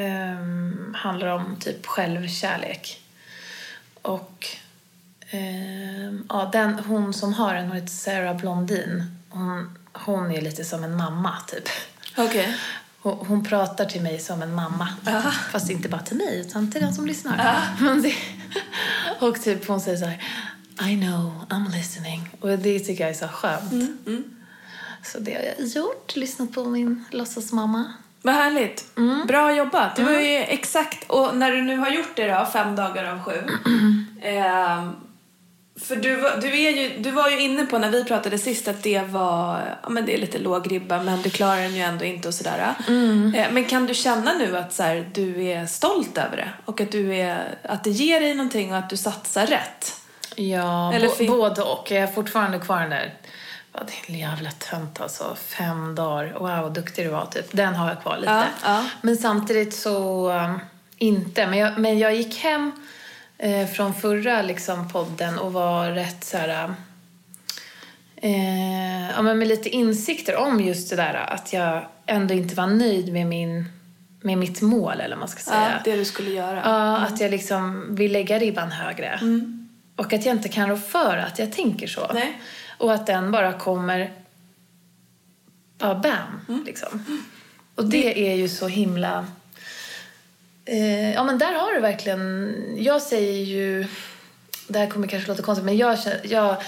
um, 0.00 0.94
handlar 0.98 1.26
om 1.28 1.56
typ 1.60 1.86
självkärlek. 1.86 3.00
Och 4.02 4.46
um, 4.46 4.63
ja, 6.28 6.48
den, 6.52 6.78
hon 6.78 7.14
som 7.14 7.34
har 7.34 7.54
den, 7.54 7.66
hon 7.66 7.76
heter 7.76 7.88
Sarah 7.88 8.36
Blondin. 8.36 9.04
Hon, 9.28 9.78
hon 9.92 10.30
är 10.30 10.40
lite 10.40 10.64
som 10.64 10.84
en 10.84 10.96
mamma, 10.96 11.36
typ. 11.46 11.68
Okej. 12.16 12.56
Hon, 13.02 13.26
hon 13.26 13.44
pratar 13.44 13.84
till 13.84 14.02
mig 14.02 14.18
som 14.18 14.42
en 14.42 14.54
mamma. 14.54 14.88
Fast 15.52 15.70
inte 15.70 15.88
bara 15.88 16.02
till 16.02 16.16
mig, 16.16 16.40
utan 16.40 16.70
till 16.70 16.80
den 16.80 16.94
som 16.94 17.06
lyssnar. 17.06 17.36
Och 19.20 19.42
typ 19.42 19.68
hon 19.68 19.80
säger 19.80 19.98
så 19.98 20.04
här, 20.04 20.22
I 20.90 21.00
know, 21.00 21.44
I'm 21.48 21.70
listening. 21.76 22.36
Och 22.40 22.58
det 22.58 22.78
tycker 22.78 23.04
jag 23.04 23.10
är 23.10 23.14
så 23.14 23.28
skönt. 23.28 23.72
Så 25.02 25.18
det 25.18 25.34
har 25.34 25.42
jag 25.42 25.68
gjort, 25.68 26.16
lyssnat 26.16 26.52
på 26.52 26.64
min 26.64 27.04
låtsasmamma. 27.10 27.92
Vad 28.22 28.34
härligt. 28.34 28.84
Bra 29.28 29.54
jobbat. 29.54 29.96
Det 29.96 30.04
var 30.04 30.20
ju 30.20 30.36
exakt, 30.36 31.10
och 31.10 31.36
när 31.36 31.50
du 31.50 31.62
nu 31.62 31.76
har 31.76 31.90
gjort 31.90 32.16
det 32.16 32.28
då, 32.28 32.46
fem 32.52 32.76
dagar 32.76 33.04
av 33.04 33.22
sju. 33.22 33.32
ehm, 34.22 34.96
för 35.80 35.96
du, 35.96 36.16
var- 36.16 36.36
du, 36.40 36.62
är 36.62 36.70
ju, 36.70 36.98
du 37.02 37.10
var 37.10 37.28
ju 37.30 37.40
inne 37.40 37.66
på 37.66 37.78
när 37.78 37.90
vi 37.90 38.04
pratade 38.04 38.38
sist 38.38 38.68
att 38.68 38.82
det 38.82 39.00
var, 39.00 39.76
ja 39.82 39.88
men 39.88 40.06
det 40.06 40.14
är 40.14 40.18
lite 40.18 40.38
låg 40.38 40.72
ribba 40.72 41.02
men 41.02 41.22
du 41.22 41.30
klarar 41.30 41.60
den 41.60 41.74
ju 41.74 41.82
ändå 41.82 42.04
inte 42.04 42.28
och 42.28 42.34
sådär. 42.34 42.74
Eh, 43.34 43.46
men 43.52 43.64
kan 43.64 43.86
du 43.86 43.94
känna 43.94 44.32
nu 44.32 44.56
att 44.56 44.72
så 44.72 44.82
här, 44.82 45.08
du 45.14 45.44
är 45.44 45.66
stolt 45.66 46.18
över 46.18 46.36
det? 46.36 46.48
Och 46.64 46.80
att, 46.80 46.92
du 46.92 47.14
är, 47.16 47.54
att 47.62 47.84
det 47.84 47.90
ger 47.90 48.20
dig 48.20 48.34
någonting 48.34 48.72
och 48.72 48.78
att 48.78 48.90
du 48.90 48.96
satsar 48.96 49.46
rätt? 49.46 50.00
Ja, 50.36 50.92
Eller 50.94 51.26
bo- 51.26 51.36
både 51.38 51.62
och. 51.62 51.90
Jag 51.90 52.02
är 52.02 52.06
fortfarande 52.06 52.58
kvar 52.58 52.80
den 52.80 52.90
där, 52.90 53.14
vad 53.72 53.90
en 54.06 54.18
jävla 54.18 54.50
tönt 54.50 55.00
alltså. 55.00 55.36
Fem 55.58 55.94
dagar, 55.94 56.32
wow 56.38 56.62
vad 56.62 56.74
duktig 56.74 57.06
du 57.06 57.08
var 57.10 57.26
typ. 57.26 57.46
Den 57.52 57.74
har 57.74 57.88
jag 57.88 58.02
kvar 58.02 58.16
lite. 58.16 58.32
Ja, 58.32 58.44
ja. 58.64 58.84
Men 59.02 59.16
samtidigt 59.16 59.74
så, 59.76 60.30
um, 60.32 60.60
inte. 60.98 61.46
Men 61.46 61.58
jag, 61.58 61.78
men 61.78 61.98
jag 61.98 62.14
gick 62.14 62.38
hem 62.38 62.72
eh, 63.38 63.66
från 63.66 63.94
förra 63.94 64.42
liksom, 64.42 64.88
podden 64.88 65.38
och 65.38 65.52
var 65.52 65.90
rätt 65.90 66.24
så 66.24 66.36
här... 66.36 66.74
Eh, 68.16 69.10
ja, 69.10 69.22
men 69.22 69.38
med 69.38 69.48
lite 69.48 69.68
insikter 69.68 70.36
om 70.36 70.60
just 70.60 70.90
det 70.90 70.96
där 70.96 71.14
att 71.14 71.52
jag 71.52 71.86
ändå 72.06 72.34
inte 72.34 72.54
var 72.54 72.66
nöjd 72.66 73.12
med, 73.12 73.26
min, 73.26 73.64
med 74.20 74.38
mitt 74.38 74.62
mål, 74.62 75.00
eller 75.00 75.16
vad 75.16 75.18
man 75.18 75.28
ska 75.28 75.40
säga. 75.40 75.72
Ja, 75.72 75.90
det 75.90 75.96
du 75.96 76.04
skulle 76.04 76.30
göra. 76.30 76.62
Ja, 76.64 76.96
att 76.96 77.20
jag 77.20 77.30
liksom 77.30 77.94
vill 77.94 78.12
lägga 78.12 78.38
ribban 78.38 78.72
högre. 78.72 79.20
Och 79.96 80.12
att 80.12 80.26
jag 80.26 80.34
inte 80.34 80.48
kan 80.48 80.68
rå 80.68 80.76
för 80.76 81.16
att 81.16 81.38
jag 81.38 81.52
tänker 81.52 81.86
så. 81.86 82.10
Nej. 82.14 82.40
Och 82.78 82.94
att 82.94 83.06
den 83.06 83.30
bara 83.30 83.52
kommer... 83.52 84.12
Ja, 85.78 85.94
bam, 85.94 86.64
liksom. 86.66 87.04
Och 87.74 87.84
det 87.84 88.30
är 88.30 88.34
ju 88.34 88.48
så 88.48 88.68
himla... 88.68 89.26
Eh, 90.64 91.12
ja, 91.12 91.24
men 91.24 91.38
där 91.38 91.52
har 91.52 91.74
du 91.74 91.80
verkligen... 91.80 92.54
Jag 92.78 93.02
säger 93.02 93.44
ju... 93.44 93.86
Det 94.68 94.78
här 94.78 94.90
kommer 94.90 95.08
kanske 95.08 95.28
låta 95.28 95.42
konstigt, 95.42 95.64
men 95.64 95.76
jag, 95.76 96.02
känner- 96.02 96.20
jag 96.24 96.62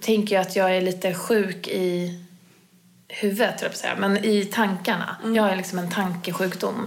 tänker 0.00 0.38
att 0.38 0.56
jag 0.56 0.76
är 0.76 0.80
lite 0.80 1.14
sjuk 1.14 1.68
i 1.68 2.18
huvudet, 3.08 3.62
jag 3.62 3.70
på 3.70 3.76
säga, 3.78 3.96
men 3.98 4.24
i 4.24 4.44
tankarna. 4.44 5.16
Jag 5.34 5.42
har 5.42 5.56
liksom 5.56 5.78
en 5.78 5.90
tankesjukdom. 5.90 6.86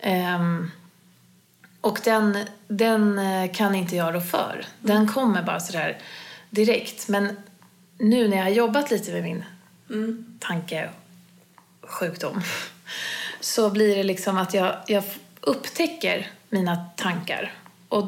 Ehm, 0.00 0.70
och 1.80 2.00
den, 2.04 2.38
den 2.68 3.18
eh, 3.18 3.52
kan 3.52 3.74
inte 3.74 3.96
jag 3.96 4.14
rå 4.14 4.20
för. 4.20 4.64
Den 4.80 5.08
kommer 5.08 5.42
bara 5.42 5.60
sådär 5.60 5.98
direkt. 6.50 7.08
Men 7.08 7.36
nu 7.98 8.28
när 8.28 8.36
jag 8.36 8.44
har 8.44 8.50
jobbat 8.50 8.90
lite 8.90 9.12
med 9.12 9.22
min 9.22 9.44
tankesjukdom 10.40 12.42
så 13.44 13.70
blir 13.70 13.96
det 13.96 14.02
liksom 14.02 14.38
att 14.38 14.54
jag, 14.54 14.76
jag 14.86 15.04
upptäcker 15.40 16.30
mina 16.48 16.86
tankar. 16.96 17.52
Och 17.88 18.06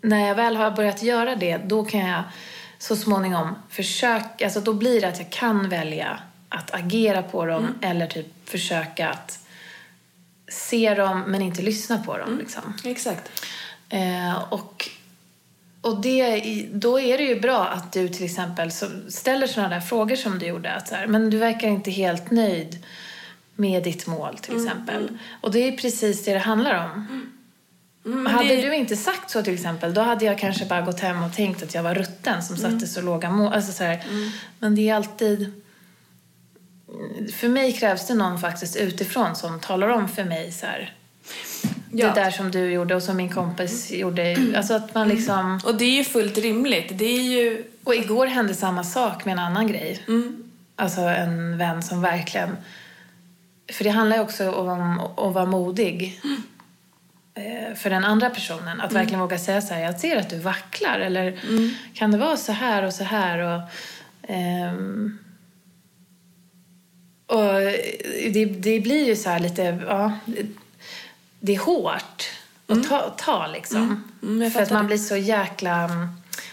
när 0.00 0.28
jag 0.28 0.34
väl 0.34 0.56
har 0.56 0.70
börjat 0.70 1.02
göra 1.02 1.36
det, 1.36 1.56
då 1.56 1.84
kan 1.84 2.00
jag 2.00 2.22
så 2.78 2.96
småningom 2.96 3.54
försöka... 3.68 4.44
Alltså 4.44 4.60
då 4.60 4.72
blir 4.72 5.00
det 5.00 5.08
att 5.08 5.18
jag 5.18 5.30
kan 5.30 5.68
välja 5.68 6.18
att 6.48 6.74
agera 6.74 7.22
på 7.22 7.46
dem 7.46 7.74
eller 7.82 8.06
typ 8.06 8.26
försöka 8.44 9.10
att 9.10 9.38
se 10.48 10.94
dem 10.94 11.24
men 11.26 11.42
inte 11.42 11.62
lyssna 11.62 11.98
på 11.98 12.18
dem. 12.18 12.38
Liksom. 12.38 12.74
Exakt. 12.84 13.42
Eh, 13.88 14.52
och 14.52 14.90
och 15.80 16.00
det, 16.00 16.66
då 16.72 17.00
är 17.00 17.18
det 17.18 17.24
ju 17.24 17.40
bra 17.40 17.66
att 17.66 17.92
du 17.92 18.08
till 18.08 18.24
exempel 18.24 18.70
ställer 19.08 19.46
sådana 19.46 19.74
där 19.74 19.80
frågor 19.80 20.16
som 20.16 20.38
du 20.38 20.46
gjorde. 20.46 20.72
Att 20.72 20.88
så 20.88 20.94
här, 20.94 21.06
men 21.06 21.30
du 21.30 21.38
verkar 21.38 21.68
inte 21.68 21.90
helt 21.90 22.30
nöjd 22.30 22.84
med 23.56 23.82
ditt 23.82 24.06
mål 24.06 24.38
till 24.38 24.56
exempel. 24.56 25.18
Och 25.40 25.52
det 25.52 25.58
är 25.68 25.76
precis 25.76 26.24
det 26.24 26.32
det 26.32 26.38
handlar 26.38 26.84
om. 26.84 28.26
hade 28.26 28.48
det- 28.48 28.62
du 28.62 28.74
inte 28.74 28.96
sagt 28.96 29.30
så 29.30 29.42
till 29.42 29.54
exempel, 29.54 29.94
då 29.94 30.00
hade 30.00 30.24
jag 30.24 30.38
kanske 30.38 30.64
bara 30.66 30.80
gått 30.80 31.00
hem 31.00 31.22
och 31.22 31.32
tänkt 31.32 31.62
att 31.62 31.74
jag 31.74 31.82
var 31.82 31.94
rutten 31.94 32.42
som 32.42 32.56
satte 32.56 32.86
så 32.86 33.00
låga 33.02 33.30
mål. 33.30 33.52
Alltså 33.52 33.72
så 33.72 33.84
här, 33.84 34.04
Men 34.58 34.74
det 34.74 34.88
är 34.88 34.94
alltid... 34.94 35.62
För 37.34 37.48
mig 37.48 37.72
krävs 37.72 38.06
det 38.06 38.14
någon 38.14 38.38
faktiskt 38.40 38.76
utifrån 38.76 39.36
som 39.36 39.60
talar 39.60 39.88
om 39.88 40.08
för 40.08 40.24
mig 40.24 40.52
så 40.52 40.66
här, 40.66 40.92
Ja. 41.92 42.06
det 42.08 42.20
där 42.20 42.30
som 42.30 42.50
du 42.50 42.72
gjorde 42.72 42.94
och 42.94 43.02
som 43.02 43.16
min 43.16 43.28
kompis 43.28 43.92
gjorde. 43.92 44.36
Alltså 44.56 44.74
att 44.74 44.94
man 44.94 45.08
liksom... 45.08 45.60
Och 45.64 45.74
det 45.74 45.84
är 45.84 45.96
ju 45.96 46.04
fullt 46.04 46.38
rimligt. 46.38 46.98
Det 46.98 47.04
är 47.04 47.22
ju... 47.22 47.64
Och 47.84 47.94
igår 47.94 48.26
hände 48.26 48.54
samma 48.54 48.84
sak 48.84 49.24
med 49.24 49.32
en 49.32 49.38
annan 49.38 49.66
grej. 49.66 50.02
Alltså 50.76 51.00
en 51.00 51.58
vän 51.58 51.82
som 51.82 52.00
verkligen... 52.02 52.56
För 53.72 53.84
det 53.84 53.90
handlar 53.90 54.16
ju 54.16 54.22
också 54.22 54.50
om 54.52 55.00
att 55.00 55.34
vara 55.34 55.46
modig. 55.46 56.20
Eh, 57.34 57.74
För 57.76 57.90
den 57.90 58.04
andra 58.04 58.30
personen. 58.30 58.80
Att 58.80 58.92
verkligen 58.92 59.20
våga 59.20 59.38
säga 59.38 59.62
så 59.62 59.74
här, 59.74 59.80
jag 59.82 60.00
ser 60.00 60.16
att 60.16 60.30
du 60.30 60.38
vacklar. 60.38 60.98
Eller 61.00 61.40
kan 61.94 62.10
det 62.10 62.18
vara 62.18 62.36
så 62.36 62.52
här 62.52 62.82
och 62.82 62.92
så 62.92 63.04
här? 63.04 63.38
Och, 63.38 63.60
ehm, 64.28 65.18
och 67.26 67.52
det, 68.32 68.44
det 68.44 68.80
blir 68.80 69.06
ju 69.06 69.16
så 69.16 69.30
här 69.30 69.38
lite, 69.38 69.78
ja, 69.86 70.12
det 71.40 71.54
är 71.54 71.58
hårt 71.58 72.24
att 72.66 72.88
ta, 72.88 73.10
ta 73.18 73.46
liksom. 73.46 74.04
Mm, 74.22 74.42
jag 74.42 74.52
För 74.52 74.62
att 74.62 74.70
man 74.70 74.82
det. 74.82 74.86
blir 74.86 74.98
så 74.98 75.16
jäkla 75.16 75.84
mm, 75.84 76.08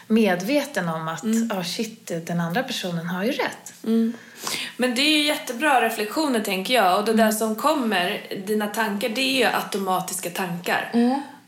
medveten 0.08 0.90
om 0.90 1.08
att, 1.08 1.24
ja 1.50 1.64
shit, 1.64 2.12
den 2.26 2.40
andra 2.42 2.64
personen 2.64 3.06
har 3.08 3.24
ju 3.24 3.32
rätt. 3.32 3.74
Men 4.78 4.96
det 4.96 5.02
är 5.02 5.18
ju 5.18 5.24
jättebra 5.24 5.82
reflektioner 5.82 6.40
tänker 6.40 6.74
jag. 6.74 7.00
Och 7.00 7.06
det 7.06 7.14
där 7.14 7.32
som 7.32 7.56
kommer, 7.56 8.22
dina 8.48 8.68
tankar, 8.68 9.10
det 9.10 9.22
är 9.22 9.38
ju 9.38 9.46
automatiska 9.46 10.30
tankar. 10.30 10.92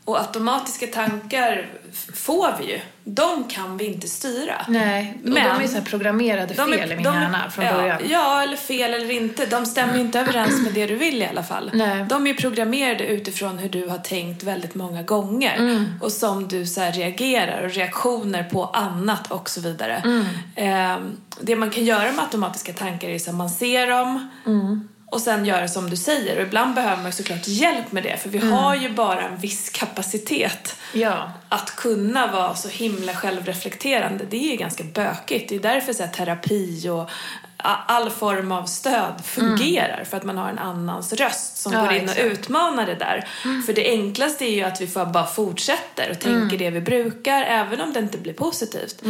Och 0.06 0.18
automatiska 0.20 0.86
tankar 0.86 1.66
får 2.14 2.54
vi 2.60 2.64
ju. 2.72 2.80
De 3.04 3.44
kan 3.48 3.76
vi 3.76 3.84
inte 3.86 4.08
styra. 4.08 4.66
Nej, 4.68 5.18
och 5.22 5.28
Men- 5.28 5.58
de 5.58 5.64
är 5.64 5.68
så 5.68 5.80
programmerade 5.80 6.54
De 6.54 6.72
är- 6.72 6.78
fel 6.78 6.92
i 6.92 6.94
min 6.94 7.04
de 7.04 7.14
hjärna 7.14 7.50
från 7.50 7.64
ja, 7.64 7.72
början. 7.72 8.00
Ja, 8.10 8.42
eller 8.42 8.56
fel 8.56 8.94
eller 8.94 9.10
inte. 9.10 9.46
De 9.46 9.66
stämmer 9.66 9.94
ju 9.94 10.00
inte 10.00 10.20
överens 10.20 10.62
med 10.62 10.72
det 10.72 10.86
du 10.86 10.94
vill 10.96 11.22
i 11.22 11.26
alla 11.26 11.42
fall. 11.42 11.70
Nej. 11.74 12.04
De 12.08 12.26
är 12.26 12.30
ju 12.30 12.36
programmerade 12.36 13.06
utifrån 13.06 13.58
hur 13.58 13.68
du 13.68 13.88
har 13.88 13.98
tänkt 13.98 14.42
väldigt 14.42 14.74
många 14.74 15.02
gånger. 15.02 15.56
Mm. 15.56 15.84
Och 16.00 16.12
som 16.12 16.48
du 16.48 16.66
så 16.66 16.80
reagerar 16.80 17.64
och 17.64 17.70
reaktioner 17.70 18.42
på 18.44 18.64
annat 18.64 19.30
och 19.32 19.50
så 19.50 19.60
vidare. 19.60 20.02
Mm. 20.04 20.24
Ehm, 20.56 21.16
det 21.40 21.56
man 21.56 21.70
kan 21.70 21.84
göra 21.84 22.12
med 22.12 22.24
automatiska 22.24 22.72
tankar 22.72 23.08
är 23.08 23.28
att 23.28 23.34
man 23.34 23.50
ser 23.50 23.86
dem 23.86 24.28
Mm. 24.46 24.88
Och 25.10 25.20
sen 25.20 25.44
göra 25.44 25.68
som 25.68 25.90
du 25.90 25.96
säger. 25.96 26.36
Och 26.36 26.42
ibland 26.42 26.74
behöver 26.74 27.02
man 27.02 27.12
såklart 27.12 27.48
hjälp 27.48 27.92
med 27.92 28.02
det 28.02 28.16
för 28.16 28.28
vi 28.28 28.38
Mm. 28.38 28.52
har 28.52 28.74
ju 28.74 28.88
bara 28.90 29.22
en 29.22 29.36
viss 29.36 29.70
kapacitet 29.70 30.76
Ja. 30.92 31.32
att 31.48 31.76
kunna 31.76 32.26
vara 32.26 32.54
så 32.54 32.68
himla 32.68 33.14
självreflekterande, 33.14 34.24
det 34.30 34.36
är 34.36 34.50
ju 34.50 34.56
ganska 34.56 34.84
bökigt. 34.84 35.48
Det 35.48 35.54
är 35.54 35.60
därför 35.60 35.92
så 35.92 36.04
terapi 36.16 36.88
och 36.88 37.10
all 37.86 38.10
form 38.10 38.52
av 38.52 38.64
stöd 38.64 39.12
fungerar. 39.24 40.04
För 40.10 40.16
att 40.16 40.24
man 40.24 40.38
har 40.38 40.48
en 40.48 40.58
annans 40.58 41.12
röst 41.12 41.56
som 41.56 41.72
Mm. 41.72 41.84
Ja, 41.84 41.90
går 41.90 42.00
in 42.00 42.08
och 42.08 42.16
exakt. 42.16 42.38
utmanar 42.38 42.86
det 42.86 42.94
där. 42.94 43.28
För 43.66 43.72
det 43.72 43.88
enklaste 43.90 44.44
är 44.44 44.50
ju 44.54 44.62
att 44.62 44.80
vi 44.80 44.86
får 44.86 45.06
bara 45.06 45.26
fortsätter 45.26 46.10
och 46.10 46.18
tänker 46.20 46.58
det 46.58 46.70
vi 46.70 46.80
brukar, 46.80 47.42
även 47.42 47.80
om 47.80 47.92
det 47.92 47.98
inte 47.98 48.18
blir 48.18 48.32
positivt. 48.32 49.02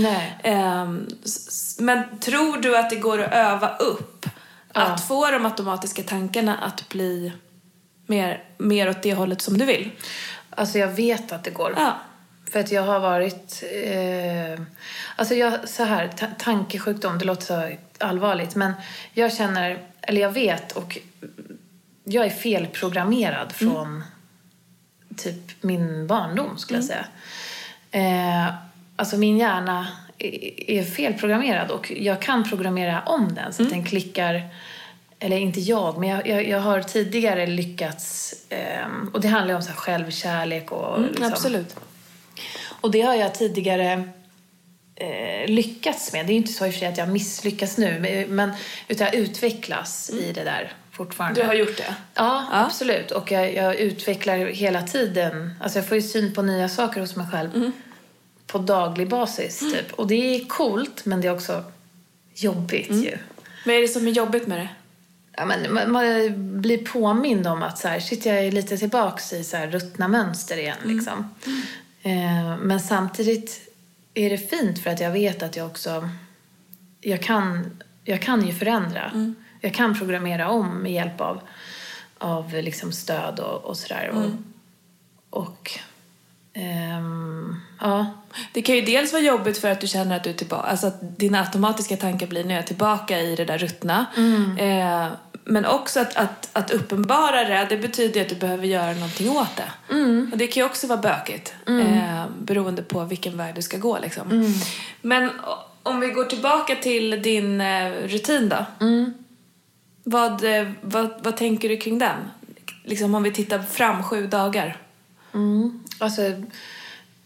Mm. 0.44 1.06
S- 1.24 1.76
men 1.80 2.18
tror 2.20 2.56
du 2.56 2.76
att 2.76 2.90
det 2.90 2.96
går 2.96 3.22
att 3.22 3.32
öva 3.34 3.76
upp? 3.76 4.26
Att 4.82 5.08
få 5.08 5.30
de 5.30 5.44
automatiska 5.46 6.02
tankarna 6.02 6.56
att 6.58 6.88
bli 6.88 7.32
mer, 8.06 8.44
mer 8.58 8.88
åt 8.90 9.02
det 9.02 9.14
hållet 9.14 9.42
som 9.42 9.58
du 9.58 9.64
vill? 9.64 9.90
Alltså 10.50 10.78
jag 10.78 10.88
vet 10.88 11.32
att 11.32 11.44
det 11.44 11.50
går. 11.50 11.74
Ja. 11.76 11.96
För 12.52 12.60
att 12.60 12.72
jag 12.72 12.82
har 12.82 13.00
varit... 13.00 13.64
Eh, 13.84 14.64
alltså 15.16 15.34
jag, 15.34 15.68
så 15.68 15.84
här, 15.84 16.08
ta- 16.08 16.26
tankesjukdom, 16.38 17.18
det 17.18 17.24
låter 17.24 17.46
så 17.46 17.76
allvarligt. 18.04 18.54
Men 18.54 18.72
jag 19.12 19.32
känner, 19.32 19.78
eller 20.00 20.20
jag 20.20 20.30
vet 20.30 20.72
och 20.72 20.98
jag 22.04 22.26
är 22.26 22.30
felprogrammerad 22.30 23.52
från 23.52 24.04
typ 25.16 25.62
min 25.62 26.06
barndom 26.06 26.58
skulle 26.58 26.78
jag 26.78 26.86
säga. 26.86 27.06
Eh, 27.90 28.54
alltså 28.96 29.16
min 29.16 29.38
hjärna 29.38 29.86
är 30.18 30.82
felprogrammerad 30.82 31.70
och 31.70 31.92
jag 31.96 32.22
kan 32.22 32.48
programmera 32.48 33.02
om 33.06 33.34
den 33.34 33.52
så 33.52 33.62
att 33.62 33.70
den 33.70 33.84
klickar 33.84 34.42
eller 35.18 35.36
inte 35.36 35.60
jag, 35.60 35.98
men 35.98 36.08
jag, 36.08 36.26
jag, 36.28 36.48
jag 36.48 36.60
har 36.60 36.80
tidigare 36.82 37.46
lyckats 37.46 38.34
ehm, 38.50 39.10
och 39.14 39.20
det 39.20 39.28
handlar 39.28 39.52
ju 39.52 39.56
om 39.56 39.62
så 39.62 39.68
här 39.68 39.76
självkärlek 39.76 40.72
och 40.72 41.00
liksom, 41.00 41.24
Absolut. 41.32 41.76
och 42.80 42.90
det 42.90 43.00
har 43.02 43.14
jag 43.14 43.34
tidigare 43.34 44.08
eh, 44.96 45.48
lyckats 45.48 46.12
med. 46.12 46.26
Det 46.26 46.32
är 46.32 46.36
inte 46.36 46.52
så 46.52 46.66
i 46.66 46.70
och 46.70 46.88
att 46.88 46.98
jag 46.98 47.08
misslyckas 47.08 47.78
nu, 47.78 48.26
men, 48.28 48.52
utan 48.88 49.04
jag 49.06 49.14
utvecklas 49.14 50.10
i 50.10 50.32
det 50.32 50.44
där 50.44 50.72
fortfarande. 50.90 51.40
Du 51.40 51.46
har 51.46 51.54
gjort 51.54 51.76
det? 51.76 51.94
Ja, 52.14 52.46
Ja. 52.52 52.64
absolut. 52.66 53.10
Och 53.10 53.32
jag, 53.32 53.54
jag 53.54 53.74
utvecklar 53.76 54.36
hela 54.36 54.82
tiden. 54.82 55.54
Alltså 55.60 55.78
jag 55.78 55.88
får 55.88 55.96
ju 55.96 56.02
syn 56.02 56.34
på 56.34 56.42
nya 56.42 56.68
saker 56.68 57.00
hos 57.00 57.16
mig 57.16 57.26
själv 57.32 57.50
Mm. 57.54 57.72
På 58.54 58.58
daglig 58.58 59.08
basis. 59.08 59.58
Typ. 59.58 59.92
Och 59.92 60.06
det 60.06 60.14
är 60.14 60.44
coolt, 60.44 61.04
men 61.04 61.20
det 61.20 61.28
är 61.28 61.34
också 61.34 61.64
jobbigt 62.34 62.90
Mm. 62.90 63.02
ju. 63.02 63.18
Vad 63.66 63.74
är 63.74 63.80
det 63.80 63.88
som 63.88 64.06
är 64.06 64.10
jobbigt 64.10 64.46
med 64.46 64.58
det? 64.58 64.68
Ja, 65.36 65.44
men 65.44 65.74
man, 65.74 65.92
man 65.92 66.04
blir 66.60 66.86
påmind 66.86 67.46
om 67.46 67.62
att 67.62 67.78
så 67.78 67.88
här, 67.88 68.00
shit, 68.00 68.26
jag 68.26 68.38
är 68.38 68.52
lite 68.52 68.76
tillbaks 68.76 69.32
i 69.32 69.44
så 69.44 69.56
här, 69.56 69.66
ruttna 69.66 70.08
mönster 70.08 70.56
igen. 70.56 70.76
Liksom. 70.84 71.34
Eh, 72.02 72.56
men 72.58 72.80
samtidigt 72.80 73.68
är 74.14 74.30
det 74.30 74.38
fint 74.38 74.78
för 74.78 74.90
att 74.90 75.00
jag 75.00 75.10
vet 75.10 75.42
att 75.42 75.56
jag 75.56 75.66
också... 75.66 76.08
Jag 77.00 77.22
kan, 77.22 77.78
jag 78.04 78.22
kan 78.22 78.46
ju 78.46 78.52
förändra. 78.52 79.34
Jag 79.60 79.74
kan 79.74 79.98
programmera 79.98 80.48
om 80.48 80.82
med 80.82 80.92
hjälp 80.92 81.20
av, 81.20 81.40
av 82.18 82.52
liksom 82.52 82.92
stöd 82.92 83.40
och, 83.40 83.64
och 83.64 83.76
sådär. 83.76 84.10
Och, 84.10 84.30
och 85.40 85.78
ehm, 86.54 87.60
ja, 87.80 88.06
Det 88.52 88.62
kan 88.62 88.74
ju 88.74 88.80
dels 88.82 89.12
vara 89.12 89.22
jobbigt 89.22 89.58
för 89.58 89.70
att 89.70 89.80
du 89.80 89.86
känner 89.86 90.16
att 90.16 90.24
du 90.24 90.30
är 90.30 90.34
tillbaka, 90.34 90.68
alltså 90.68 90.86
att 90.86 91.18
dina 91.18 91.40
automatiska 91.40 91.96
tankar 91.96 92.26
blir 92.26 92.50
jag 92.50 92.58
är 92.58 92.62
tillbaka 92.62 93.20
i 93.20 93.36
det 93.36 93.44
där 93.44 93.58
ruttna. 93.58 94.06
Eh, 94.58 95.08
men 95.44 95.66
också 95.66 96.00
att, 96.00 96.16
att, 96.16 96.50
att 96.52 96.70
uppenbara 96.70 97.44
det, 97.44 97.66
det 97.68 97.76
betyder 97.76 98.20
att 98.20 98.28
du 98.28 98.34
behöver 98.34 98.66
göra 98.66 98.92
någonting 98.92 99.30
åt 99.30 99.56
det. 99.56 99.94
Mm. 99.94 100.28
Och 100.32 100.38
det 100.38 100.46
kan 100.46 100.60
ju 100.60 100.66
också 100.66 100.86
vara 100.86 101.00
bökigt, 101.00 101.54
eh, 101.66 102.24
beroende 102.38 102.82
på 102.82 103.04
vilken 103.04 103.36
väg 103.36 103.54
du 103.54 103.62
ska 103.62 103.78
gå. 103.78 103.98
Liksom. 103.98 104.30
Mm. 104.30 104.52
Men 105.02 105.30
om 105.82 106.00
vi 106.00 106.08
går 106.08 106.24
tillbaka 106.24 106.76
till 106.76 107.22
din 107.22 107.60
eh, 107.60 107.92
rutin 107.92 108.48
då. 108.48 108.66
Mm. 108.80 109.14
Vad, 110.04 110.44
eh, 110.44 110.68
vad, 110.80 111.10
vad 111.22 111.36
tänker 111.36 111.68
du 111.68 111.76
kring 111.76 111.98
den? 111.98 112.16
Liksom 112.84 113.14
om 113.14 113.22
vi 113.22 113.30
tittar 113.30 113.62
fram 113.62 114.02
sju 114.02 114.26
dagar. 114.26 114.76
Mm. 115.34 115.84
Alltså, 115.98 116.22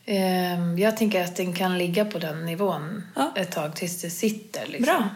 ehm, 0.05 0.79
jag 0.79 0.97
tänker 0.97 1.25
att 1.25 1.37
den 1.37 1.53
kan 1.53 1.79
ligga 1.79 2.05
på 2.05 2.19
den 2.19 2.47
nivån 2.47 3.03
Ja. 3.17 3.33
ett 3.37 3.51
tag 3.53 3.77
tills 3.77 4.01
det 4.03 4.11
sitter. 4.11 4.67
Liksom. 4.67 4.85
Bra. 4.85 5.09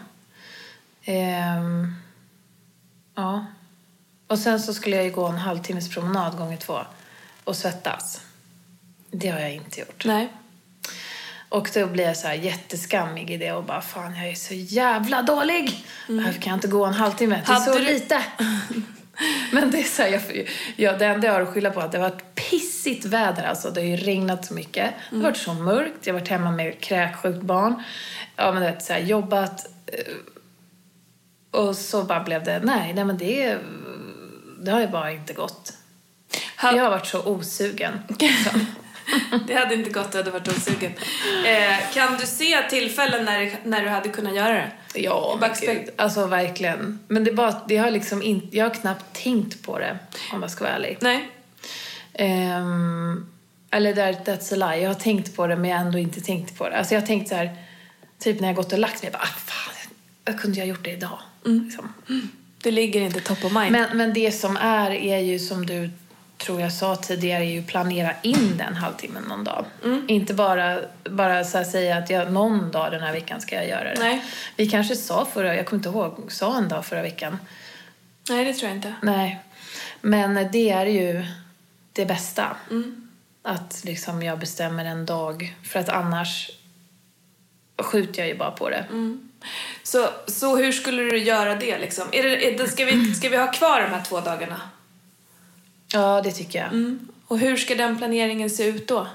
Ehm, 1.05 1.95
ja. 3.15 3.45
Och 4.27 4.39
sen 4.39 4.59
så 4.59 4.73
skulle 4.73 4.95
jag 4.95 5.05
ju 5.05 5.11
gå 5.11 5.25
en 5.27 5.37
halvtimmes 5.37 5.89
promenad 5.89 6.37
gånger 6.37 6.57
två 6.57 6.79
och 7.43 7.55
svettas. 7.55 8.21
Det 9.11 9.29
har 9.29 9.39
jag 9.39 9.53
inte 9.53 9.79
gjort. 9.79 10.05
Nej. 10.05 10.29
Och 11.49 11.69
då 11.73 11.87
blir 11.87 12.03
jag 12.05 12.17
så 12.17 12.27
här 12.27 12.33
jätteskammig 12.33 13.31
i 13.31 13.37
det 13.37 13.51
och 13.51 13.63
bara 13.63 13.81
fan 13.81 14.15
jag 14.15 14.27
är 14.29 14.35
så 14.35 14.53
jävla 14.53 15.21
dålig. 15.21 15.85
Varför 16.09 16.41
kan 16.41 16.51
jag 16.51 16.57
inte 16.57 16.67
gå 16.67 16.85
en 16.85 16.93
halvtimme? 16.93 17.41
Det 17.47 17.51
är 17.53 17.59
så 17.59 17.73
du- 17.77 17.83
lite. 17.85 18.23
Men 19.51 19.71
det 19.71 19.79
är 19.79 19.83
så 19.83 20.01
här, 20.01 20.09
jag, 20.09 20.21
jag, 20.75 20.99
det 20.99 21.05
enda 21.05 21.27
jag 21.27 21.33
har 21.33 21.41
att 21.41 21.49
skylla 21.53 21.69
på 21.71 21.79
är 21.79 21.85
att 21.85 21.91
det 21.91 21.97
har 21.97 22.09
varit 22.09 22.35
pissigt 22.35 23.05
väder 23.05 23.43
alltså. 23.43 23.69
Det 23.71 23.81
har 23.81 23.87
ju 23.87 23.95
regnat 23.97 24.45
så 24.45 24.53
mycket. 24.53 24.93
Det 25.09 25.15
har 25.15 25.23
varit 25.23 25.37
så 25.37 25.53
mörkt. 25.53 26.07
Jag 26.07 26.13
har 26.13 26.19
varit 26.19 26.29
hemma 26.29 26.51
med 26.51 26.79
kräksjukt 26.81 27.41
barn. 27.41 27.83
Ja 28.35 28.51
men 28.51 28.63
det 28.63 28.81
så 28.81 28.93
här, 28.93 28.99
jobbat. 28.99 29.65
eh, 29.87 31.59
Och 31.59 31.75
så 31.75 32.03
bara 32.03 32.23
blev 32.23 32.43
det, 32.43 32.59
nej, 32.63 32.93
nej 32.93 33.05
men 33.05 33.17
det, 33.17 33.57
det 34.61 34.71
har 34.71 34.79
ju 34.81 34.87
bara 34.87 35.11
inte 35.11 35.33
gått. 35.33 35.73
Ha- 36.61 36.75
Jag 36.75 36.83
har 36.83 36.89
varit 36.91 37.05
så 37.07 37.23
osugen. 37.25 37.93
liksom. 38.19 38.65
Det 39.47 39.53
hade 39.53 39.75
inte 39.75 39.89
gått, 39.89 40.11
du 40.11 40.17
hade 40.17 40.31
varit 40.31 40.47
osugen. 40.47 40.91
Eh, 41.45 41.93
kan 41.93 42.17
du 42.17 42.25
se 42.25 42.61
tillfällen 42.69 43.25
när, 43.25 43.51
när 43.63 43.81
du 43.81 43.89
hade 43.89 44.09
kunnat 44.09 44.35
göra 44.35 44.53
det? 44.53 44.71
Ja, 44.93 45.39
gud. 45.61 45.89
Alltså 45.95 46.27
verkligen. 46.27 46.99
Men 47.07 47.23
det 47.23 47.31
bara, 47.31 47.61
det 47.67 47.77
har 47.77 47.91
liksom 47.91 48.21
inte, 48.21 48.57
jag 48.57 48.65
har 48.65 48.73
knappt 48.73 49.23
tänkt 49.23 49.65
på 49.65 49.79
det 49.79 49.97
om 50.33 50.41
jag 50.41 50.51
ska 50.51 50.63
vara 50.63 50.73
ärlig. 50.73 50.97
Nej. 51.01 51.29
Ehm, 52.13 53.29
eller 53.71 53.93
där, 53.93 54.13
that's 54.13 54.53
a 54.53 54.71
lie. 54.71 54.83
Jag 54.83 54.89
har 54.89 54.99
tänkt 54.99 55.35
på 55.35 55.47
det 55.47 55.55
men 55.55 55.69
jag 55.69 55.77
har 55.77 55.85
ändå 55.85 55.97
inte 55.97 56.21
tänkt 56.21 56.57
på 56.57 56.69
det. 56.69 56.77
Alltså 56.77 56.93
jag 56.93 57.01
har 57.01 57.07
tänkt 57.07 57.29
så 57.29 57.35
här, 57.35 57.57
typ 58.19 58.39
när 58.39 58.47
jag 58.47 58.55
gått 58.55 58.73
och 58.73 58.79
lagt 58.79 59.03
mig, 59.03 59.11
jag 59.11 59.13
bara, 59.13 59.23
ah, 59.23 59.39
fan, 59.45 59.73
jag 60.25 60.39
kunde 60.39 60.61
ha 60.61 60.65
gjort 60.65 60.83
det 60.83 60.91
idag. 60.91 61.19
Liksom. 61.43 61.93
Det 62.63 62.71
ligger 62.71 63.01
inte 63.01 63.19
top 63.19 63.45
of 63.45 63.53
mind. 63.53 63.71
Men, 63.71 63.97
men 63.97 64.13
det 64.13 64.31
som 64.31 64.57
är, 64.57 64.91
är 64.91 65.19
ju 65.19 65.39
som 65.39 65.65
du 65.65 65.89
tror 66.37 66.61
jag 66.61 66.73
sa 66.73 66.95
tidigare, 66.95 67.43
är 67.43 67.49
ju 67.49 67.63
planera 67.63 68.13
in 68.21 68.57
den 68.57 68.75
halvtimmen 68.75 69.23
någon 69.23 69.43
dag. 69.43 69.65
Inte 70.07 70.33
bara, 70.33 70.79
bara 71.03 71.43
så 71.43 71.63
säga 71.63 71.97
att 71.97 72.09
jag, 72.09 72.31
någon 72.31 72.71
dag 72.71 72.91
den 72.91 73.01
här 73.01 73.13
veckan 73.13 73.41
ska 73.41 73.55
jag 73.55 73.67
göra 73.67 73.83
det. 73.83 73.99
Nej. 73.99 74.25
Vi 74.55 74.69
kanske 74.69 74.95
sa 74.95 75.25
förra, 75.25 75.55
jag 75.55 75.65
kommer 75.65 75.79
inte 75.79 75.89
ihåg, 75.89 76.31
sa 76.31 76.57
en 76.57 76.69
dag 76.69 76.85
förra 76.85 77.01
veckan. 77.01 77.37
Nej, 78.29 78.45
det 78.45 78.53
tror 78.53 78.69
jag 78.69 78.77
inte. 78.77 78.93
Nej. 79.01 79.39
Men 80.01 80.51
det 80.51 80.69
är 80.69 80.85
ju 80.85 81.25
det 81.93 82.05
bästa. 82.05 82.57
Att 83.41 83.81
liksom 83.83 84.23
jag 84.23 84.39
bestämmer 84.39 84.85
en 84.85 85.05
dag. 85.05 85.55
För 85.63 85.79
att 85.79 85.89
annars 85.89 86.51
skjuter 87.81 88.19
jag 88.19 88.27
ju 88.27 88.37
bara 88.37 88.51
på 88.51 88.69
det. 88.69 88.85
Så, 89.83 90.09
så 90.27 90.57
hur 90.57 90.71
skulle 90.71 91.03
du 91.03 91.17
göra 91.17 91.55
det 91.55 91.77
liksom? 91.77 92.07
Är 92.11 92.23
det, 92.23 92.47
är 92.47 92.57
det, 92.57 92.67
ska, 92.67 92.85
vi, 92.85 93.13
ska 93.13 93.29
vi 93.29 93.37
ha 93.37 93.51
kvar 93.51 93.81
de 93.81 93.87
här 93.87 94.03
två 94.03 94.19
dagarna? 94.19 94.61
Ja, 95.93 96.21
det 96.23 96.31
tycker 96.31 96.59
jag. 96.59 96.67
Mm. 96.67 97.07
Och 97.27 97.39
hur 97.39 97.57
ska 97.57 97.75
den 97.75 97.97
planeringen 97.97 98.49
se 98.49 98.65
ut 98.67 98.87
då? 98.87 99.07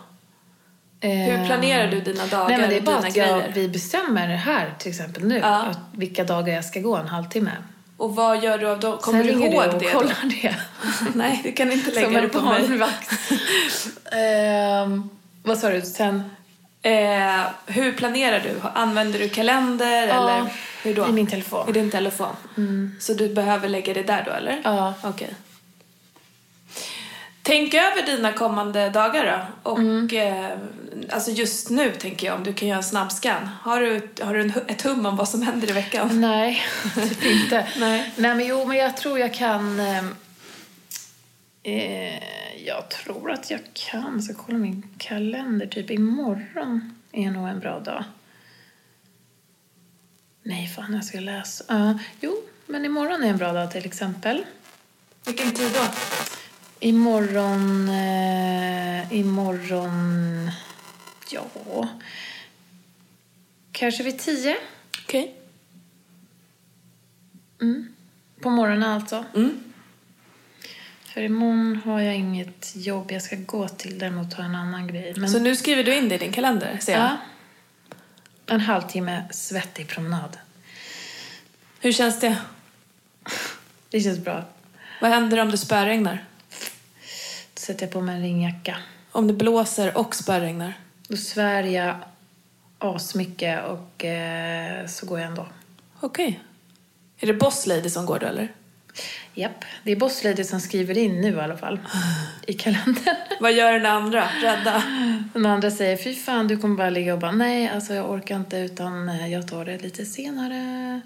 Hur 1.01 1.11
Eh, 1.11 1.47
planerar 1.47 1.91
du 1.91 2.01
dina 2.01 2.27
dagar 2.27 2.49
Nej, 2.49 2.59
men 2.61 2.71
det 2.71 2.77
är 2.77 2.81
bara 2.81 2.97
att 2.99 3.17
jag, 3.17 3.43
vi 3.55 3.69
bestämmer 3.69 4.27
här 4.29 4.75
till 4.79 4.91
exempel 4.91 5.25
nu. 5.25 5.39
Ja. 5.39 5.63
Att 5.63 5.79
vilka 5.93 6.25
dagar 6.25 6.55
jag 6.55 6.65
ska 6.65 6.81
gå 6.81 6.97
en 6.97 7.07
halvtimme. 7.09 7.51
Och 7.97 8.15
vad 8.17 8.43
gör 8.43 8.59
du 8.59 8.69
av 8.69 8.81
dem? 8.81 8.99
Kommer 8.99 9.25
Sen 9.25 9.39
du 9.41 9.47
ihåg 9.47 9.65
du 9.65 9.69
och 9.69 9.81
det? 9.83 9.93
kollar 9.93 10.43
det. 10.43 10.49
Då? 10.49 11.07
Nej, 11.15 11.41
du 11.45 11.53
kan 11.53 11.73
inte 11.73 11.91
lägga 11.91 12.21
det 12.21 12.29
på 12.29 12.41
mig. 12.41 12.69
barnvakt. 12.69 13.11
Ehm, 14.13 15.09
vad 15.43 15.59
sa 15.59 15.69
du? 15.71 15.81
Sen? 15.83 16.23
Eh, 16.83 17.41
hur 17.67 17.93
planerar 17.93 18.41
du? 18.41 18.69
Använder 18.75 19.19
du 19.19 19.29
kalender 19.29 20.03
eller 20.03 20.45
hur 20.83 20.95
då? 20.95 21.09
i 21.09 21.13
min 21.13 21.27
telefon. 21.27 21.69
I 21.69 21.73
din 21.73 21.91
telefon? 21.91 22.37
Så 23.01 23.15
du 23.15 23.35
behöver 23.35 23.69
lägga 23.69 23.95
det 23.95 24.03
där 24.03 24.23
då 24.27 24.31
eller? 24.33 24.61
Ja. 24.65 24.95
Okej. 25.03 25.31
Tänk 27.49 27.75
över 27.75 28.07
dina 28.07 28.33
kommande 28.33 28.91
dagar 28.91 29.27
då. 29.65 29.71
Och 29.71 29.79
Mm. 29.79 30.09
eh, 30.13 30.59
alltså 31.11 31.31
just 31.31 31.71
nu 31.71 31.91
tänker 31.95 32.27
jag 32.27 32.37
om 32.37 32.45
du 32.45 32.53
kan 32.53 32.69
göra 32.69 32.77
en 32.79 32.85
snabbscan. 32.85 33.49
Har 33.63 33.81
du, 33.81 34.09
har 34.23 34.35
du 34.35 34.41
en, 34.43 34.53
ett 34.67 34.83
hum 34.83 35.07
om 35.07 35.17
vad 35.17 35.29
som 35.29 35.43
händer 35.43 35.71
i 35.71 35.73
veckan? 35.73 36.21
Nej, 36.21 36.63
typ 36.95 37.25
inte. 37.25 37.69
Nej. 37.79 38.13
Nej, 38.17 38.35
men 38.35 38.47
jo, 38.47 38.65
men 38.65 38.77
jag 38.77 38.97
tror 38.97 39.19
jag 39.19 39.35
kan... 39.35 39.81
ehm, 39.81 40.15
Eh, 41.63 42.23
jag 42.67 42.89
tror 42.91 43.31
att 43.31 43.51
jag 43.51 43.61
kan. 43.73 44.13
Jag 44.15 44.23
ska 44.25 44.35
kolla 44.35 44.59
min 44.59 44.83
kalender. 44.99 45.67
Typ 45.67 45.91
imorgon 45.91 46.95
är 47.13 47.31
nog 47.31 47.49
en 47.49 47.61
bra 47.61 47.81
dag. 47.81 48.05
Nej, 50.43 50.67
fan, 50.67 50.95
jag 50.95 51.05
ska 51.05 51.21
läsa. 51.21 51.65
Ja, 51.69 51.99
jo, 52.21 52.37
men 52.67 52.85
imorgon 52.85 53.23
är 53.25 53.29
en 53.29 53.37
bra 53.37 53.53
dag 53.53 53.71
till 53.71 53.87
exempel. 53.87 54.45
Vilken 55.25 55.51
tid 55.51 55.71
då? 55.75 55.81
Imorgon... 56.81 57.89
Eh, 57.89 59.13
imorgon... 59.13 60.51
Ja... 61.31 61.89
Kanske 63.73 64.03
vid 64.03 64.19
tio. 64.19 64.57
Okej. 65.05 65.35
Mm. 67.61 67.95
På 68.41 68.51
morgonen 68.51 68.83
alltså. 68.91 69.25
Mm. 69.35 69.61
För 71.05 71.21
imorgon 71.21 71.81
har 71.85 72.01
jag 72.01 72.15
inget 72.17 72.73
jobb 72.77 73.13
jag 73.13 73.23
ska 73.23 73.37
gå 73.37 73.69
till. 73.69 73.99
Däremot 73.99 74.33
har 74.35 74.45
jag 74.45 74.51
en 74.51 74.57
annan 74.57 74.87
grej. 74.87 75.15
Men, 75.17 75.31
Så 75.31 75.39
nu 75.39 75.57
skriver 75.57 75.85
du 75.85 75.95
in 75.95 76.09
det 76.09 76.15
i 76.15 76.19
din 76.19 76.33
kalender, 76.33 76.79
ser 76.81 76.93
jag. 76.93 77.03
ja, 77.03 77.17
en 78.47 78.61
halvtimme 78.61 79.25
svettig 79.31 79.89
promenad. 79.89 80.39
Hur 81.81 81.93
känns 81.93 82.21
det? 82.21 82.37
Det 83.91 84.01
känns 84.01 84.19
bra. 84.19 84.45
Vad 85.01 85.11
händer 85.11 85.39
om 85.41 85.51
det 85.51 85.59
spöregnar? 85.59 86.25
Sätter 87.69 87.87
jag 87.87 87.93
på 87.93 88.01
mig 88.01 88.17
en 88.17 88.23
ringjacka. 88.23 88.77
Om 89.13 89.27
det 89.27 89.33
blåser 89.33 89.99
och 89.99 90.15
spöregnar? 90.15 90.79
Då 91.09 91.17
svär 91.17 91.63
jag 91.63 91.97
asmycket 92.79 93.65
och 93.65 94.05
eh, 94.05 94.87
så 94.87 95.07
går 95.07 95.19
jag 95.21 95.29
ändå. 95.29 95.47
Okej. 96.01 96.41
Är 97.19 97.27
det 97.27 97.35
Boss 97.35 97.67
Lady 97.67 97.91
som 97.91 98.07
går 98.07 98.19
då 98.19 98.27
eller? 98.27 98.53
Japp, 99.35 99.65
det 99.85 99.93
är 99.93 99.97
Boss 99.97 100.25
Lady 100.25 100.45
som 100.45 100.61
skriver 100.61 100.99
in 100.99 101.21
nu 101.21 101.29
i 101.29 101.41
alla 101.41 101.57
fall. 101.57 101.81
I 102.47 102.53
kalendern. 102.53 103.17
Vad 103.41 103.53
gör 103.53 103.73
den 103.73 103.87
andra? 103.87 104.29
Rädda? 104.43 104.83
Den 105.33 105.47
andra 105.47 105.71
säger, 105.71 105.97
fy 105.97 106.15
fan 106.15 106.49
du 106.49 106.59
kommer 106.59 106.77
bara 106.77 106.91
ligga 106.91 107.15
och 107.15 107.21
bara, 107.21 107.33
nej 107.33 107.69
alltså 107.69 107.95
jag 107.95 108.11
orkar 108.11 108.37
inte 108.37 108.57
utan 108.57 109.09
eh, 109.09 109.33
jag 109.33 109.49
tar 109.49 109.65
det 109.65 109.79
lite 109.79 110.05
senare. 110.05 111.01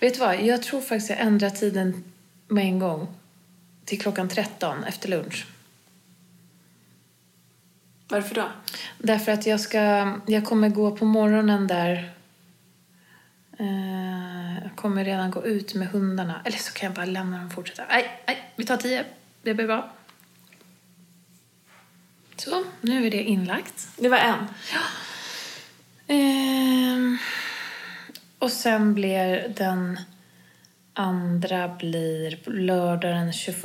Vet 0.00 0.14
du 0.14 0.20
vad, 0.20 0.42
jag 0.42 0.62
tror 0.62 0.80
faktiskt 0.80 1.10
jag 1.10 1.20
ändrar 1.20 1.50
tiden 1.50 2.04
med 2.48 2.64
en 2.64 2.78
gång. 2.78 3.08
Till 3.84 4.00
klockan 4.00 4.28
13 4.28 4.84
efter 4.84 5.08
lunch. 5.08 5.46
Varför 8.08 8.34
då? 8.34 8.48
Därför 8.98 9.32
att 9.32 9.46
jag 9.46 9.60
ska, 9.60 10.12
jag 10.26 10.44
kommer 10.44 10.68
gå 10.68 10.96
på 10.96 11.04
morgonen 11.04 11.66
där. 11.66 12.12
Eh, 13.58 14.62
jag 14.62 14.76
kommer 14.76 15.04
redan 15.04 15.30
gå 15.30 15.44
ut 15.44 15.74
med 15.74 15.88
hundarna. 15.88 16.40
Eller 16.44 16.58
så 16.58 16.72
kan 16.72 16.86
jag 16.86 16.94
bara 16.94 17.06
lämna 17.06 17.36
dem 17.36 17.46
och 17.46 17.52
fortsätta. 17.52 17.84
Nej, 17.88 18.22
nej, 18.26 18.52
vi 18.56 18.64
tar 18.64 18.76
10. 18.76 19.04
Det 19.42 19.54
blir 19.54 19.66
bra. 19.66 19.92
Så, 22.36 22.64
nu 22.80 23.06
är 23.06 23.10
det 23.10 23.22
inlagt. 23.22 23.88
Det 23.96 24.08
var 24.08 24.18
en. 24.18 24.46
Ehm, 26.06 27.18
och 28.38 28.52
sen 28.52 28.94
blir 28.94 29.48
den 29.48 30.00
andra 30.92 31.68
blir 31.68 32.50
lördag 32.50 33.14
den 33.14 33.32
21. 33.32 33.64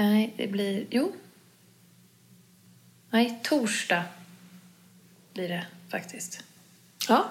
Nej, 0.00 0.34
det 0.36 0.46
blir... 0.46 0.86
Jo. 0.90 1.12
Nej, 3.10 3.40
torsdag 3.42 4.04
blir 5.32 5.48
det 5.48 5.66
faktiskt. 5.88 6.42
Ja. 7.08 7.30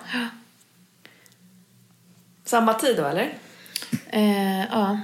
Samma 2.44 2.74
tid 2.74 2.98
då 2.98 3.06
eller? 3.06 3.34
Eh, 4.10 4.60
ja. 4.60 5.00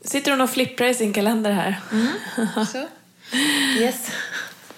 Sitter 0.00 0.30
hon 0.30 0.40
och 0.40 0.50
flipprar 0.50 0.86
i 0.86 0.94
sin 0.94 1.12
kalender 1.12 1.52
här? 1.52 1.80
Så. 2.66 2.88
Yes. 3.78 4.10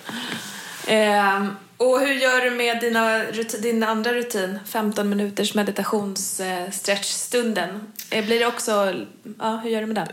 Ehm, 0.87 1.57
och 1.77 2.01
hur 2.01 2.15
gör 2.15 2.41
du 2.41 2.51
med 2.51 2.81
dina, 2.81 3.25
din 3.61 3.83
andra 3.83 4.13
rutin? 4.13 4.59
15 4.67 5.09
minuters 5.09 5.55
meditationsstretchstunden. 5.55 7.93
Eh, 8.11 8.27
blir 8.27 8.41
det 8.41 8.47
också... 8.47 8.95
Ja, 9.39 9.57
hur 9.57 9.71
gör 9.71 9.81
du 9.81 9.87
med 9.87 9.97
den? 9.97 10.09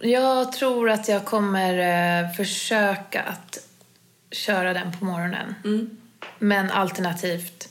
Jag 0.00 0.52
tror 0.52 0.90
att 0.90 1.08
jag 1.08 1.24
kommer 1.24 1.78
eh, 1.78 2.30
försöka 2.32 3.22
att 3.22 3.58
köra 4.30 4.72
den 4.72 4.98
på 4.98 5.04
morgonen. 5.04 5.54
Men 6.38 6.70
alternativt 6.70 7.68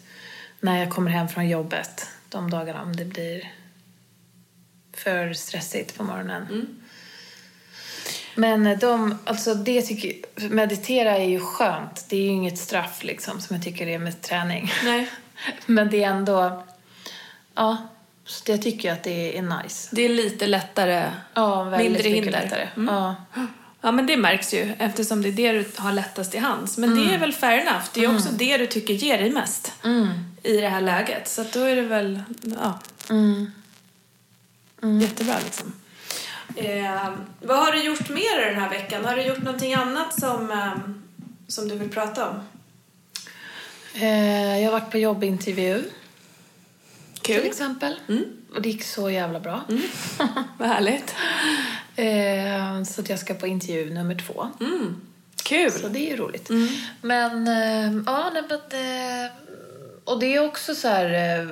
när 0.59 0.79
jag 0.79 0.89
kommer 0.89 1.11
hem 1.11 1.27
från 1.27 1.49
jobbet 1.49 2.09
de 2.29 2.49
dagarna 2.49 2.81
om 2.81 2.95
det 2.95 3.05
blir 3.05 3.51
för 4.93 5.33
stressigt 5.33 5.97
på 5.97 6.03
morgonen. 6.03 6.47
Men 8.35 8.79
de, 8.79 9.17
alltså 9.25 9.53
det 9.53 9.81
tycker, 9.81 10.13
meditera 10.49 11.17
är 11.17 11.25
ju 11.29 11.39
skönt. 11.39 12.05
Det 12.09 12.15
är 12.15 12.21
ju 12.21 12.27
inget 12.27 12.57
straff 12.57 13.03
liksom 13.03 13.41
som 13.41 13.55
jag 13.55 13.63
tycker 13.65 13.85
det 13.85 13.93
är 13.93 13.99
med 13.99 14.21
träning. 14.21 14.71
Nej. 14.83 15.09
Men 15.65 15.89
det 15.89 16.03
är 16.03 16.09
ändå, 16.09 16.63
ja, 17.55 17.77
så 18.25 18.51
jag 18.51 18.61
tycker 18.61 18.93
att 18.93 19.03
det 19.03 19.37
är 19.37 19.41
nice. 19.41 19.89
Det 19.91 20.01
är 20.01 20.09
lite 20.09 20.47
lättare. 20.47 21.11
Ja, 21.33 21.63
väldigt 21.63 21.91
Mindre 21.91 22.09
hinder. 22.09 22.31
lättare. 22.31 22.69
Mm. 22.75 22.95
Ja. 22.95 23.15
Ja, 23.81 23.91
men 23.91 24.05
det 24.05 24.17
märks 24.17 24.53
ju 24.53 24.73
eftersom 24.77 25.21
det 25.21 25.29
är 25.29 25.31
det 25.31 25.51
du 25.51 25.65
har 25.77 25.91
lättast 25.91 26.35
i 26.35 26.37
hands. 26.37 26.77
Men 26.77 26.95
det 26.95 27.13
är 27.13 27.17
väl 27.17 27.33
fair 27.33 27.59
enough. 27.59 27.85
Det 27.93 28.03
är 28.03 28.15
också 28.15 28.29
det 28.29 28.57
du 28.57 28.67
tycker 28.67 28.93
ger 28.93 29.17
dig 29.17 29.31
mest 29.31 29.73
i 30.43 30.57
det 30.57 30.69
här 30.69 30.81
läget. 30.81 31.27
Så 31.27 31.45
då 31.53 31.59
är 31.59 31.75
det 31.75 31.81
väl, 31.81 32.21
ja. 32.59 32.79
Jättebra 35.01 35.35
liksom. 35.45 35.73
Eh, 36.55 37.09
vad 37.41 37.57
har 37.57 37.71
du 37.71 37.83
gjort 37.83 38.09
mer 38.09 38.45
den 38.45 38.59
här 38.59 38.69
veckan? 38.69 39.05
Har 39.05 39.15
du 39.15 39.21
gjort 39.21 39.43
någonting 39.43 39.73
annat 39.73 40.19
som, 40.19 40.51
eh, 40.51 40.73
som 41.47 41.67
du 41.67 41.75
vill 41.77 41.89
prata 41.89 42.29
om? 42.29 42.35
Eh, 43.93 44.59
jag 44.59 44.71
har 44.71 44.79
varit 44.79 44.91
på 44.91 44.97
jobbintervju 44.97 45.83
till 47.21 47.35
Kul. 47.35 47.45
exempel. 47.45 47.99
Och 48.55 48.61
det 48.61 48.69
gick 48.69 48.83
så 48.83 49.09
jävla 49.09 49.39
bra. 49.39 49.63
Vad 50.57 50.67
härligt. 50.69 51.15
Eh, 51.95 52.83
så 52.83 53.03
jag 53.07 53.19
ska 53.19 53.33
på 53.33 53.47
intervju 53.47 53.93
nummer 53.93 54.15
två. 54.15 54.47
Mm. 54.59 55.01
Kul. 55.43 55.71
Så 55.71 55.87
det 55.87 55.99
är 55.99 56.09
ju 56.09 56.15
roligt. 56.17 56.49
Men, 57.01 57.47
eh, 57.47 58.01
ja, 58.05 58.31
nej, 58.33 58.43
men 58.49 59.25
eh, 59.25 59.31
Och 60.03 60.19
det 60.19 60.35
är 60.35 60.45
också 60.45 60.75
så 60.75 60.87
här... 60.87 61.47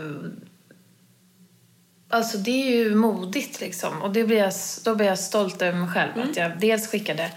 Eh, 2.13 2.17
alltså 2.17 2.37
det 2.37 2.63
är 2.63 2.75
ju 2.75 2.95
modigt 2.95 3.61
liksom. 3.61 4.01
Och 4.01 4.13
det 4.13 4.23
blir 4.23 4.37
jag, 4.37 4.53
då 4.83 4.95
blir 4.95 5.07
jag 5.07 5.19
stolt 5.19 5.61
över 5.61 5.79
mig 5.79 5.89
själv. 5.89 6.11
Att 6.29 6.37
jag 6.37 6.59
dels 6.59 6.87
skickade 6.87 7.31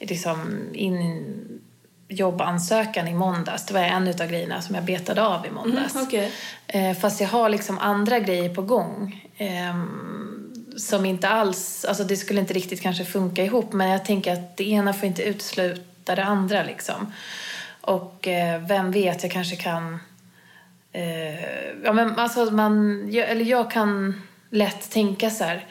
liksom 0.00 0.68
in 0.74 1.34
jobbansökan 2.08 3.08
i 3.08 3.14
måndags. 3.14 3.66
Det 3.66 3.74
var 3.74 3.80
en 3.80 4.08
av 4.08 4.14
grejerna 4.14 4.62
som 4.62 4.74
jag 4.74 4.84
betade 4.84 5.26
av 5.26 5.46
i 5.46 5.50
måndags. 5.50 5.94
Mm, 5.94 6.06
okej. 6.06 6.32
eh, 6.66 6.96
fast 6.96 7.20
jag 7.20 7.28
har 7.28 7.48
liksom 7.48 7.78
andra 7.78 8.18
grejer 8.18 8.54
på 8.54 8.62
gång. 8.62 9.30
ehm, 9.36 10.10
som 10.76 11.04
inte 11.04 11.28
alls, 11.28 11.84
alltså 11.84 12.04
det 12.04 12.16
skulle 12.16 12.40
inte 12.40 12.54
riktigt 12.54 12.80
kanske 12.80 13.04
funka 13.04 13.44
ihop. 13.44 13.72
Men 13.72 13.88
jag 13.88 14.04
tänker 14.04 14.32
att 14.32 14.56
det 14.56 14.70
ena 14.70 14.92
får 14.92 15.06
inte 15.06 15.22
utesluta 15.22 16.14
det 16.14 16.24
andra 16.24 16.62
liksom. 16.62 17.12
Och 17.80 18.28
eh, 18.28 18.60
vem 18.60 18.90
vet, 18.90 19.22
jag 19.22 19.32
kanske 19.32 19.56
kan... 19.56 19.98
Eh, 20.94 21.44
ja, 21.84 21.92
men 21.92 22.18
alltså 22.18 22.44
man, 22.44 23.06
jag, 23.12 23.30
eller 23.30 23.44
jag 23.44 23.70
kan 23.70 24.22
lätt 24.50 24.90
tänka 24.90 25.30
så 25.30 25.44
här. 25.44 25.66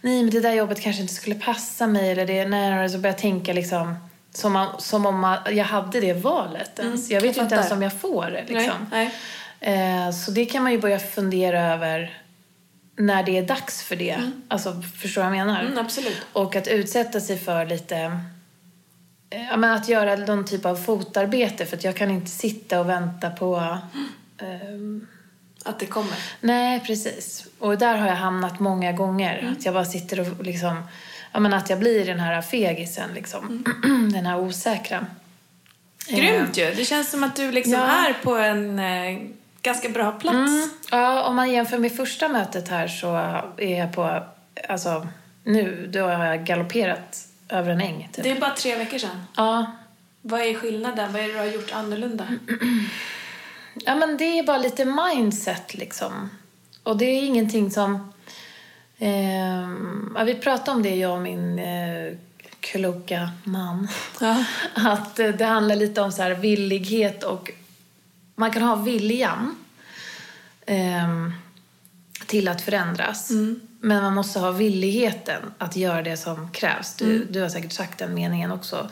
Nej, 0.00 0.22
men 0.22 0.30
det 0.30 0.40
där 0.40 0.52
jobbet 0.52 0.80
kanske 0.80 1.02
inte 1.02 1.14
skulle 1.14 1.36
passa 1.36 1.86
mig. 1.86 2.10
Eller 2.10 2.26
det, 2.26 2.48
nej, 2.48 2.88
så 2.88 2.98
börjar 2.98 3.12
jag 3.14 3.20
tänka 3.20 3.52
liksom 3.52 3.94
som, 4.32 4.52
man, 4.52 4.80
som 4.80 5.06
om 5.06 5.18
man, 5.20 5.38
jag 5.50 5.64
hade 5.64 6.00
det 6.00 6.12
valet 6.12 6.78
ens. 6.78 7.10
jag 7.10 7.20
vet 7.20 7.36
jag 7.36 7.42
ju 7.42 7.42
inte 7.42 7.54
ens 7.54 7.72
om 7.72 7.82
jag 7.82 8.00
får 8.00 8.30
det. 8.30 8.44
Liksom. 8.54 8.86
Nej, 8.90 9.10
nej. 9.60 10.06
Eh, 10.06 10.10
så 10.10 10.30
det 10.30 10.44
kan 10.44 10.62
man 10.62 10.72
ju 10.72 10.78
börja 10.80 10.98
fundera 10.98 11.60
över 11.74 12.18
när 12.96 13.22
det 13.22 13.38
är 13.38 13.42
dags 13.42 13.82
för 13.82 13.96
det. 13.96 14.30
Alltså, 14.48 14.82
förstår 14.82 15.22
du 15.22 15.28
vad 15.28 15.38
jag 15.38 15.46
menar? 15.46 15.60
Mm, 15.64 15.78
absolut. 15.78 16.26
Och 16.32 16.56
att 16.56 16.68
utsätta 16.68 17.20
sig 17.20 17.38
för 17.38 17.66
lite... 17.66 17.96
eh, 19.30 19.46
Ja, 19.50 19.56
men 19.56 19.70
att 19.72 19.88
göra 19.88 20.16
någon 20.16 20.44
typ 20.44 20.66
av 20.66 20.76
fotarbete 20.76 21.66
för 21.66 21.76
att 21.76 21.84
jag 21.84 21.96
kan 21.96 22.10
inte 22.10 22.30
sitta 22.30 22.80
och 22.80 22.88
vänta 22.88 23.30
på... 23.30 23.78
ehm, 24.38 25.06
Att 25.64 25.78
det 25.78 25.86
kommer. 25.86 26.16
nej, 26.40 26.80
precis. 26.80 27.46
Och 27.58 27.78
där 27.78 27.96
har 27.96 28.06
jag 28.06 28.16
hamnat 28.16 28.60
många 28.60 28.92
gånger. 28.92 29.54
Att 29.58 29.64
jag 29.64 29.74
bara 29.74 29.84
sitter 29.84 30.20
och 30.20 30.44
liksom... 30.44 30.82
Ja, 31.32 31.40
men 31.40 31.54
att 31.54 31.70
jag 31.70 31.78
blir 31.78 32.04
den 32.06 32.20
här 32.20 32.42
fegisen 32.42 33.10
liksom. 33.14 33.64
den 34.12 34.26
här 34.26 34.38
osäkra. 34.38 35.06
Grymt 36.08 36.56
ju. 36.56 36.74
Det 36.74 36.84
känns 36.84 37.10
som 37.10 37.24
att 37.24 37.36
du 37.36 37.52
liksom 37.52 37.72
Ja. 37.72 38.08
är 38.08 38.12
på 38.12 38.34
en 38.36 38.78
eh, 38.78 39.18
ganska 39.62 39.88
bra 39.88 40.12
plats. 40.12 40.34
Mm. 40.36 40.70
Ja, 40.90 41.22
om 41.22 41.36
man 41.36 41.50
jämför 41.50 41.78
med 41.78 41.96
första 41.96 42.28
mötet 42.28 42.68
här 42.68 42.88
så 42.88 43.16
är 43.56 43.78
jag 43.78 43.92
på... 43.92 44.22
Alltså, 44.68 45.06
nu 45.44 45.90
då 45.92 46.00
har 46.08 46.24
jag 46.24 46.44
galopperat 46.44 47.26
över 47.48 47.70
en 47.70 47.80
äng. 47.80 48.08
Typ. 48.12 48.24
Det 48.24 48.30
är 48.30 48.40
bara 48.40 48.54
tre 48.54 48.76
veckor 48.76 48.98
sedan. 48.98 49.22
Ja. 49.36 49.66
Vad 50.22 50.40
är 50.40 50.54
skillnaden? 50.54 51.12
Vad 51.12 51.22
är 51.22 51.26
det 51.26 51.32
du 51.32 51.38
har 51.38 51.46
gjort 51.46 51.72
annorlunda? 51.72 52.26
ja, 53.84 53.94
men 53.94 54.16
det 54.16 54.38
är 54.38 54.42
bara 54.42 54.58
lite 54.58 54.84
mindset 54.84 55.74
liksom. 55.74 56.30
Och 56.82 56.96
det 56.96 57.04
är 57.04 57.22
ingenting 57.22 57.70
som... 57.70 58.12
ehm, 58.98 60.12
ja, 60.18 60.24
vi 60.24 60.34
pratade 60.34 60.70
om 60.70 60.82
det, 60.82 60.96
jag 60.96 61.12
och 61.12 61.22
min 61.22 61.58
eh, 61.58 62.16
kloka 62.60 63.30
man. 63.44 63.88
Ja. 64.20 64.44
Att 64.74 65.18
eh, 65.18 65.28
det 65.28 65.44
handlar 65.44 65.76
lite 65.76 66.00
om 66.00 66.12
så 66.12 66.22
här 66.22 66.34
villighet 66.34 67.22
och... 67.22 67.50
Man 68.38 68.50
kan 68.50 68.62
ha 68.62 68.76
viljan 68.76 69.56
ehm, 70.66 71.32
till 72.26 72.48
att 72.48 72.62
förändras. 72.62 73.30
Men 73.80 74.02
man 74.02 74.14
måste 74.14 74.38
ha 74.38 74.50
villigheten 74.50 75.42
att 75.58 75.76
göra 75.76 76.02
det 76.02 76.16
som 76.16 76.50
krävs. 76.50 76.94
Du, 76.94 77.24
du 77.24 77.40
har 77.42 77.48
säkert 77.48 77.72
sagt 77.72 77.98
den 77.98 78.14
meningen 78.14 78.52
också. 78.52 78.90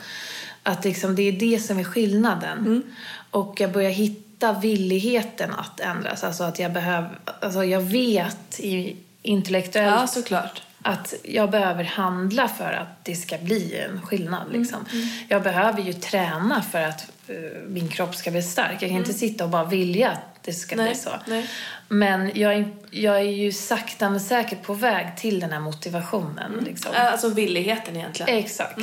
Att 0.63 0.85
liksom, 0.85 1.15
det 1.15 1.21
är 1.21 1.31
det 1.31 1.59
som 1.59 1.79
är 1.79 1.83
skillnaden. 1.83 2.83
Och 3.31 3.55
jag 3.59 3.71
börjar 3.71 3.89
hitta 3.91 4.24
villigheten 4.61 5.51
att 5.53 5.79
ändras. 5.79 6.23
Alltså 6.23 6.43
att 6.43 6.59
jag 6.59 6.73
behöver... 6.73 7.09
Alltså 7.41 7.63
jag 7.63 7.81
vet 7.81 8.59
i 8.59 8.95
intellektuellt 9.21 9.95
ja, 10.01 10.07
såklart. 10.07 10.61
att 10.81 11.13
jag 11.23 11.51
behöver 11.51 11.83
handla 11.83 12.47
för 12.47 12.73
att 12.73 13.05
det 13.05 13.15
ska 13.15 13.37
bli 13.37 13.79
en 13.79 14.01
skillnad. 14.01 14.51
Liksom. 14.51 14.85
Jag 15.27 15.43
behöver 15.43 15.81
ju 15.81 15.93
träna 15.93 16.61
för 16.61 16.81
att 16.81 17.11
eh, 17.27 17.35
min 17.67 17.87
kropp 17.87 18.15
ska 18.15 18.31
bli 18.31 18.41
stark. 18.43 18.81
Jag 18.81 18.89
kan 18.89 18.97
inte 18.97 19.13
sitta 19.13 19.43
och 19.43 19.49
bara 19.49 19.63
vilja 19.65 20.11
att 20.11 20.43
det 20.43 20.53
ska 20.53 20.75
Nej, 20.75 20.89
bli 20.89 20.95
så. 20.95 21.09
nej. 21.27 21.49
Men 21.87 22.31
jag 22.35 22.53
är, 22.53 22.71
jag 22.91 23.15
är 23.15 23.21
ju 23.21 23.51
sakta 23.51 24.09
men 24.09 24.19
säkert 24.19 24.63
på 24.63 24.73
väg 24.73 25.17
till 25.17 25.39
den 25.39 25.51
här 25.51 25.59
motivationen. 25.59 26.63
Liksom. 26.65 26.91
Alltså 26.95 27.29
villigheten 27.29 27.95
egentligen. 27.95 28.37
Exakt. 28.37 28.79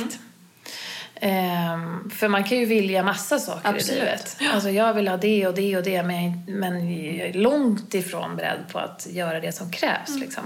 Ehm, 1.25 2.09
för 2.09 2.27
man 2.27 2.43
kan 2.43 2.57
ju 2.57 2.65
vilja 2.65 3.03
massa 3.03 3.39
saker 3.39 3.69
Absolut. 3.69 3.89
i 3.89 3.99
livet. 3.99 4.37
Alltså 4.53 4.69
jag 4.69 4.93
vill 4.93 5.07
ha 5.07 5.17
det 5.17 5.47
och 5.47 5.53
det 5.53 5.77
och 5.77 5.83
det 5.83 6.03
men 6.03 6.23
jag, 6.23 6.33
men 6.47 7.03
jag 7.17 7.27
är 7.27 7.33
långt 7.33 7.93
ifrån 7.93 8.35
beredd 8.35 8.59
på 8.71 8.79
att 8.79 9.07
göra 9.11 9.39
det 9.39 9.51
som 9.51 9.71
krävs. 9.71 10.19
Liksom. 10.19 10.43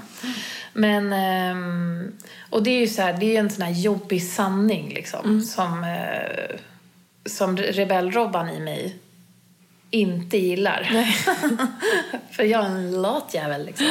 Men, 0.74 1.14
ehm, 1.14 2.12
och 2.50 2.64
det 2.64 2.70
är 2.70 2.80
ju 2.80 2.88
så 2.88 3.02
här, 3.02 3.14
det 3.14 3.36
är 3.36 3.40
en 3.40 3.50
sån 3.50 3.62
här 3.62 3.72
jobbig 3.72 4.24
sanning 4.24 4.94
liksom. 4.94 5.42
Som, 5.42 5.84
eh, 5.84 6.60
som 7.26 7.58
rebell-Robban 7.58 8.50
i 8.50 8.60
mig 8.60 8.96
inte 9.92 10.38
gillar. 10.38 10.84
för 12.32 12.44
jag 12.44 12.66
är 12.66 12.70
en 12.70 13.02
lat 13.02 13.34
jävel 13.34 13.66
liksom. 13.66 13.88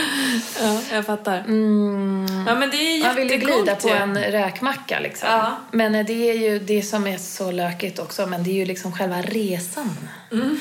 Ja, 0.60 0.80
jag 0.92 1.06
fattar. 1.06 1.36
Ja, 1.36 2.54
men 2.54 2.70
det 2.70 2.76
är 2.76 3.06
Man 3.06 3.16
vill 3.16 3.30
ju 3.30 3.36
glida 3.36 3.74
på 3.74 3.88
ju. 3.88 3.94
en 3.94 4.18
räkmacka 4.18 5.00
liksom. 5.00 5.28
Ja. 5.30 5.56
Men 5.70 5.92
det 5.92 6.30
är 6.30 6.34
ju 6.34 6.58
det 6.58 6.82
som 6.82 7.06
är 7.06 7.18
så 7.18 7.50
lökigt 7.50 7.98
också. 7.98 8.26
Men 8.26 8.44
det 8.44 8.50
är 8.50 8.54
ju 8.54 8.64
liksom 8.64 8.92
själva 8.92 9.22
resan. 9.22 9.96
Mm. 10.32 10.60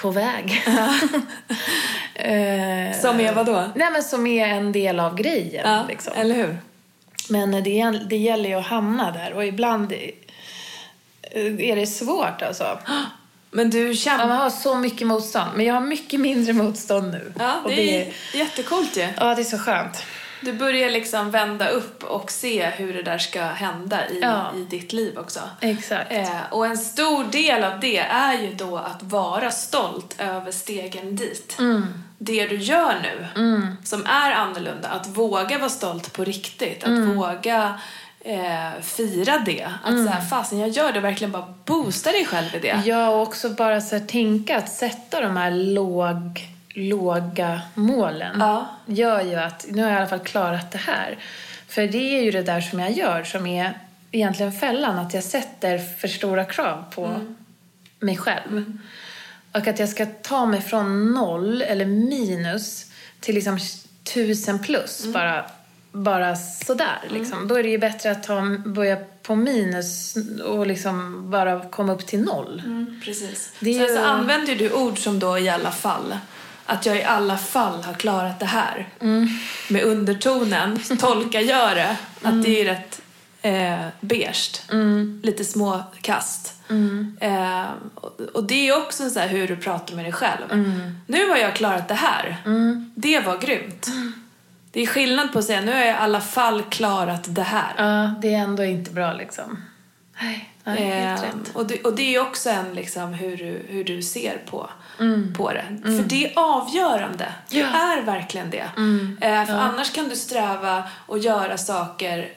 På 0.00 0.10
väg. 0.10 0.62
Eh, 2.18 2.98
Som 3.00 3.20
är 3.20 3.32
vadå? 3.34 3.70
Nej 3.74 3.90
men 3.92 4.02
som 4.02 4.26
är 4.26 4.46
en 4.48 4.72
del 4.72 5.00
av 5.00 5.14
grejen. 5.16 5.70
Ja, 5.70 5.84
liksom. 5.88 6.12
eller 6.16 6.34
hur? 6.34 6.58
Men 7.28 7.50
det, 7.50 7.90
det 8.10 8.16
gäller 8.16 8.48
ju 8.48 8.54
att 8.54 8.66
hamna 8.66 9.10
där. 9.10 9.32
Och 9.32 9.46
ibland 9.46 9.92
är 11.58 11.76
det 11.76 11.86
svårt 11.86 12.42
alltså. 12.42 12.78
Men 13.56 13.70
du 13.70 13.88
Ja, 13.88 13.94
kämpar. 13.94 14.28
man 14.28 14.36
har 14.36 14.50
så 14.50 14.74
mycket 14.74 15.06
motstånd. 15.06 15.50
Men 15.56 15.66
jag 15.66 15.74
har 15.74 15.80
mycket 15.80 16.20
mindre 16.20 16.52
motstånd 16.52 17.10
nu. 17.12 17.32
Ja, 17.38 17.60
Och 17.64 17.70
det 17.70 18.02
är 18.02 18.12
jättecoolt 18.34 18.96
ju. 18.96 19.08
ja, 19.16 19.34
det 19.34 19.42
är 19.42 19.44
så 19.44 19.58
skönt. 19.58 20.02
Du 20.40 20.52
börjar 20.52 20.90
liksom 20.90 21.30
vända 21.30 21.68
upp 21.68 22.04
och 22.04 22.30
se 22.30 22.66
hur 22.66 22.94
det 22.94 23.02
där 23.02 23.18
ska 23.18 23.42
hända 23.42 24.08
i, 24.08 24.18
Ja. 24.22 24.52
i 24.56 24.60
ditt 24.60 24.92
liv 24.92 25.18
också. 25.18 25.40
Exakt. 25.60 26.12
Eh, 26.12 26.40
och 26.50 26.66
en 26.66 26.78
stor 26.78 27.24
del 27.24 27.64
av 27.64 27.80
det 27.80 27.98
är 27.98 28.38
ju 28.42 28.54
då 28.54 28.76
att 28.76 29.02
vara 29.02 29.50
stolt 29.50 30.14
över 30.18 30.52
stegen 30.52 31.16
dit. 31.16 31.56
Mm. 31.58 31.86
Det 32.18 32.46
du 32.46 32.56
gör 32.56 32.94
nu, 33.02 33.26
som 33.84 34.06
är 34.06 34.32
annorlunda, 34.32 34.88
att 34.88 35.06
våga 35.06 35.58
vara 35.58 35.68
stolt 35.70 36.12
på 36.12 36.24
riktigt, 36.24 36.82
att 36.82 36.88
Mm. 36.88 37.16
våga 37.16 37.80
eh, 38.26 38.82
fira 38.82 39.38
det. 39.38 39.68
Att 39.84 39.90
mm. 39.90 40.06
så 40.06 40.12
här, 40.12 40.20
fasen 40.20 40.58
jag 40.58 40.68
gör 40.68 40.92
det, 40.92 41.00
verkligen 41.00 41.32
bara 41.32 41.54
boosta 41.64 42.12
dig 42.12 42.24
själv 42.24 42.54
i 42.54 42.58
det. 42.58 42.82
Ja, 42.84 43.08
och 43.08 43.22
också 43.22 43.50
bara 43.50 43.80
så 43.80 43.96
här, 43.96 44.06
tänka 44.06 44.58
att 44.58 44.68
sätta 44.68 45.20
de 45.20 45.36
här 45.36 45.50
låg, 45.50 46.48
låga 46.68 47.60
målen 47.74 48.36
ja. 48.40 48.66
gör 48.86 49.20
ju 49.22 49.34
att 49.34 49.66
nu 49.68 49.82
har 49.82 49.90
jag 49.90 49.96
i 49.96 50.00
alla 50.00 50.08
fall 50.08 50.26
klarat 50.26 50.72
det 50.72 50.78
här. 50.78 51.18
För 51.68 51.86
det 51.86 52.18
är 52.18 52.22
ju 52.22 52.30
det 52.30 52.42
där 52.42 52.60
som 52.60 52.80
jag 52.80 52.92
gör 52.92 53.24
som 53.24 53.46
är 53.46 53.78
egentligen 54.12 54.52
fällan, 54.52 54.98
att 54.98 55.14
jag 55.14 55.24
sätter 55.24 55.78
för 55.78 56.08
stora 56.08 56.44
krav 56.44 56.84
på 56.94 57.06
mm. 57.06 57.36
mig 58.00 58.16
själv. 58.16 58.50
Mm. 58.50 58.80
Och 59.52 59.66
att 59.66 59.78
jag 59.78 59.88
ska 59.88 60.06
ta 60.06 60.46
mig 60.46 60.60
från 60.60 61.12
noll 61.12 61.62
eller 61.62 61.86
minus 61.86 62.90
till 63.20 63.34
liksom 63.34 63.58
tusen 64.14 64.58
plus 64.58 65.00
mm. 65.00 65.12
bara, 65.12 65.50
bara 66.02 66.36
sådär. 66.36 66.98
Mm. 67.08 67.20
Liksom. 67.20 67.48
Då 67.48 67.54
är 67.54 67.62
det 67.62 67.68
ju 67.68 67.78
bättre 67.78 68.10
att 68.10 68.22
ta, 68.22 68.42
börja 68.66 68.96
på 69.22 69.34
minus 69.34 70.14
och 70.44 70.66
liksom 70.66 71.24
bara 71.30 71.60
komma 71.68 71.92
upp 71.92 72.06
till 72.06 72.20
noll. 72.20 72.62
Mm, 72.64 73.00
precis. 73.04 73.52
Det 73.60 73.74
Sen 73.74 73.82
ju... 73.82 73.88
så 73.88 74.04
använder 74.04 74.56
du 74.56 74.72
ord 74.72 74.98
som 74.98 75.18
då 75.18 75.38
i 75.38 75.48
alla 75.48 75.70
fall. 75.70 76.16
Att 76.66 76.86
jag 76.86 76.96
i 76.96 77.02
alla 77.02 77.38
fall 77.38 77.82
har 77.82 77.94
klarat 77.94 78.40
det 78.40 78.46
här. 78.46 78.88
Mm. 79.00 79.28
Med 79.68 79.82
undertonen 79.82 80.78
tolkar 81.00 81.40
jag 81.40 81.76
det. 81.76 81.96
Att 82.22 82.42
det 82.42 82.60
är 82.60 82.64
rätt 82.64 83.00
eh, 83.42 83.86
beige. 84.00 84.62
Mm. 84.72 85.20
Lite 85.22 85.44
små 85.44 85.82
kast. 86.00 86.54
Mm. 86.68 87.16
Eh, 87.20 87.66
och, 87.94 88.20
och, 88.20 88.44
det 88.44 88.68
är 88.68 88.76
också 88.76 89.10
så 89.10 89.20
hur 89.20 89.48
du 89.48 89.56
pratar 89.56 89.94
med 89.94 90.04
dig 90.04 90.12
själv. 90.12 90.52
Mm. 90.52 90.98
Nu 91.06 91.28
har 91.28 91.36
jag 91.36 91.56
klarat 91.56 91.88
det 91.88 91.94
här. 91.94 92.36
Mm. 92.46 92.92
Det 92.94 93.20
var 93.20 93.38
grymt. 93.38 93.86
Det 94.76 94.82
är 94.82 94.86
skillnad 94.86 95.32
på 95.32 95.38
att 95.38 95.44
säga 95.44 95.60
nu 95.60 95.72
har 95.72 95.78
jag 95.78 95.88
i 95.88 95.98
alla 95.98 96.20
fall 96.20 96.62
klarat 96.62 97.34
det 97.34 97.42
här. 97.42 97.74
Ja, 97.76 98.14
det 98.22 98.34
är 98.34 98.38
ändå 98.38 98.64
inte 98.64 98.90
bra 98.90 99.12
liksom. 99.12 99.62
Nej, 100.22 100.50
nej 100.64 100.84
helt 100.84 101.22
eh, 101.22 101.26
rätt. 101.26 101.54
Och 101.54 101.66
det, 101.66 101.82
och 101.82 101.94
det 101.94 102.14
är 102.14 102.20
också 102.20 102.50
en 102.50 102.74
liksom 102.74 103.14
hur 103.14 103.36
du, 103.36 103.62
hur 103.68 103.84
du 103.84 104.02
ser 104.02 104.38
på, 104.50 104.70
mm. 105.00 105.34
på 105.34 105.52
det. 105.52 105.64
Mm. 105.68 105.98
För 105.98 106.08
det 106.08 106.24
är 106.24 106.32
avgörande. 106.38 107.32
Det 107.48 107.58
ja. 107.58 107.66
är 107.66 108.02
verkligen 108.02 108.50
det. 108.50 108.70
Mm. 108.76 109.18
Eh, 109.20 109.44
för 109.44 109.54
ja. 109.54 109.60
annars 109.60 109.92
kan 109.92 110.08
du 110.08 110.16
sträva 110.16 110.82
och 111.06 111.18
göra 111.18 111.58
saker 111.58 112.28